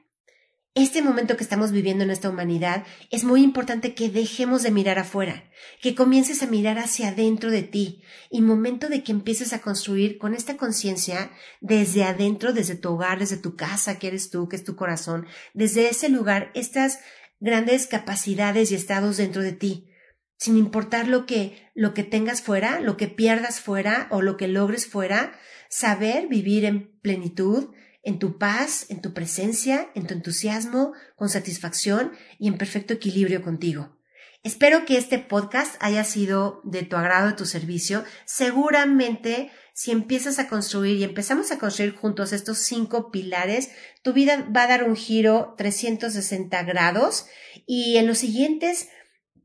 Este 0.74 1.02
momento 1.02 1.36
que 1.36 1.42
estamos 1.42 1.72
viviendo 1.72 2.04
en 2.04 2.10
esta 2.10 2.28
humanidad 2.28 2.84
es 3.10 3.24
muy 3.24 3.42
importante 3.42 3.94
que 3.94 4.10
dejemos 4.10 4.62
de 4.62 4.70
mirar 4.70 4.98
afuera, 4.98 5.50
que 5.80 5.94
comiences 5.94 6.42
a 6.42 6.46
mirar 6.46 6.78
hacia 6.78 7.08
adentro 7.08 7.50
de 7.50 7.62
ti 7.62 8.02
y 8.30 8.42
momento 8.42 8.88
de 8.88 9.02
que 9.02 9.12
empieces 9.12 9.52
a 9.52 9.60
construir 9.60 10.18
con 10.18 10.34
esta 10.34 10.56
conciencia 10.56 11.32
desde 11.60 12.04
adentro, 12.04 12.52
desde 12.52 12.76
tu 12.76 12.90
hogar, 12.90 13.18
desde 13.18 13.38
tu 13.38 13.56
casa, 13.56 13.98
que 13.98 14.08
eres 14.08 14.30
tú, 14.30 14.48
que 14.48 14.56
es 14.56 14.64
tu 14.64 14.76
corazón, 14.76 15.26
desde 15.52 15.88
ese 15.88 16.08
lugar, 16.10 16.52
estas 16.54 17.00
grandes 17.40 17.86
capacidades 17.86 18.70
y 18.70 18.74
estados 18.74 19.16
dentro 19.16 19.42
de 19.42 19.52
ti, 19.52 19.90
sin 20.36 20.56
importar 20.56 21.08
lo 21.08 21.26
que, 21.26 21.70
lo 21.74 21.94
que 21.94 22.04
tengas 22.04 22.42
fuera, 22.42 22.78
lo 22.78 22.96
que 22.96 23.08
pierdas 23.08 23.60
fuera 23.60 24.06
o 24.10 24.22
lo 24.22 24.36
que 24.36 24.48
logres 24.48 24.86
fuera, 24.86 25.32
saber 25.68 26.28
vivir 26.28 26.64
en 26.64 26.98
plenitud, 27.00 27.70
en 28.02 28.18
tu 28.18 28.38
paz, 28.38 28.86
en 28.88 29.00
tu 29.00 29.12
presencia, 29.14 29.90
en 29.94 30.06
tu 30.06 30.14
entusiasmo, 30.14 30.92
con 31.16 31.28
satisfacción 31.28 32.12
y 32.38 32.48
en 32.48 32.58
perfecto 32.58 32.94
equilibrio 32.94 33.42
contigo. 33.42 33.96
Espero 34.44 34.84
que 34.84 34.96
este 34.96 35.18
podcast 35.18 35.74
haya 35.80 36.04
sido 36.04 36.60
de 36.64 36.82
tu 36.84 36.96
agrado, 36.96 37.26
de 37.26 37.34
tu 37.34 37.44
servicio. 37.44 38.04
Seguramente 38.24 39.50
si 39.78 39.92
empiezas 39.92 40.40
a 40.40 40.48
construir 40.48 40.96
y 40.96 41.04
empezamos 41.04 41.52
a 41.52 41.58
construir 41.58 41.94
juntos 41.94 42.32
estos 42.32 42.58
cinco 42.58 43.12
pilares, 43.12 43.70
tu 44.02 44.12
vida 44.12 44.48
va 44.54 44.64
a 44.64 44.66
dar 44.66 44.82
un 44.82 44.96
giro 44.96 45.54
360 45.56 46.64
grados 46.64 47.26
y 47.64 47.96
en 47.96 48.08
los 48.08 48.18
siguientes 48.18 48.88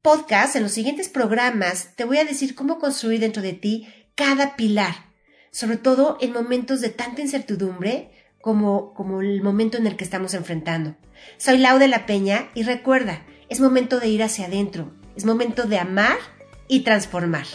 podcasts, 0.02 0.56
en 0.56 0.64
los 0.64 0.72
siguientes 0.72 1.08
programas, 1.10 1.96
te 1.96 2.04
voy 2.04 2.18
a 2.18 2.26
decir 2.26 2.56
cómo 2.56 2.80
construir 2.80 3.20
dentro 3.20 3.44
de 3.44 3.54
ti 3.54 3.88
cada 4.16 4.56
pilar, 4.56 4.96
sobre 5.52 5.78
todo 5.78 6.18
en 6.20 6.34
momentos 6.34 6.82
de 6.82 6.90
tanta 6.90 7.22
incertidumbre 7.22 8.12
como, 8.44 8.94
como 8.94 9.22
el 9.22 9.42
momento 9.42 9.78
en 9.78 9.88
el 9.88 9.96
que 9.96 10.04
estamos 10.04 10.34
enfrentando. 10.34 10.96
Soy 11.38 11.60
Lau 11.60 11.80
de 11.80 11.88
la 11.88 12.06
Peña 12.06 12.50
y 12.54 12.64
recuerda, 12.64 13.24
es 13.48 13.62
momento 13.62 14.02
de 14.02 14.10
ir 14.10 14.22
hacia 14.22 14.48
adentro, 14.48 14.92
es 15.16 15.24
momento 15.24 15.64
de 15.64 15.80
amar 15.80 16.18
y 16.68 16.82
transformar. 16.82 17.46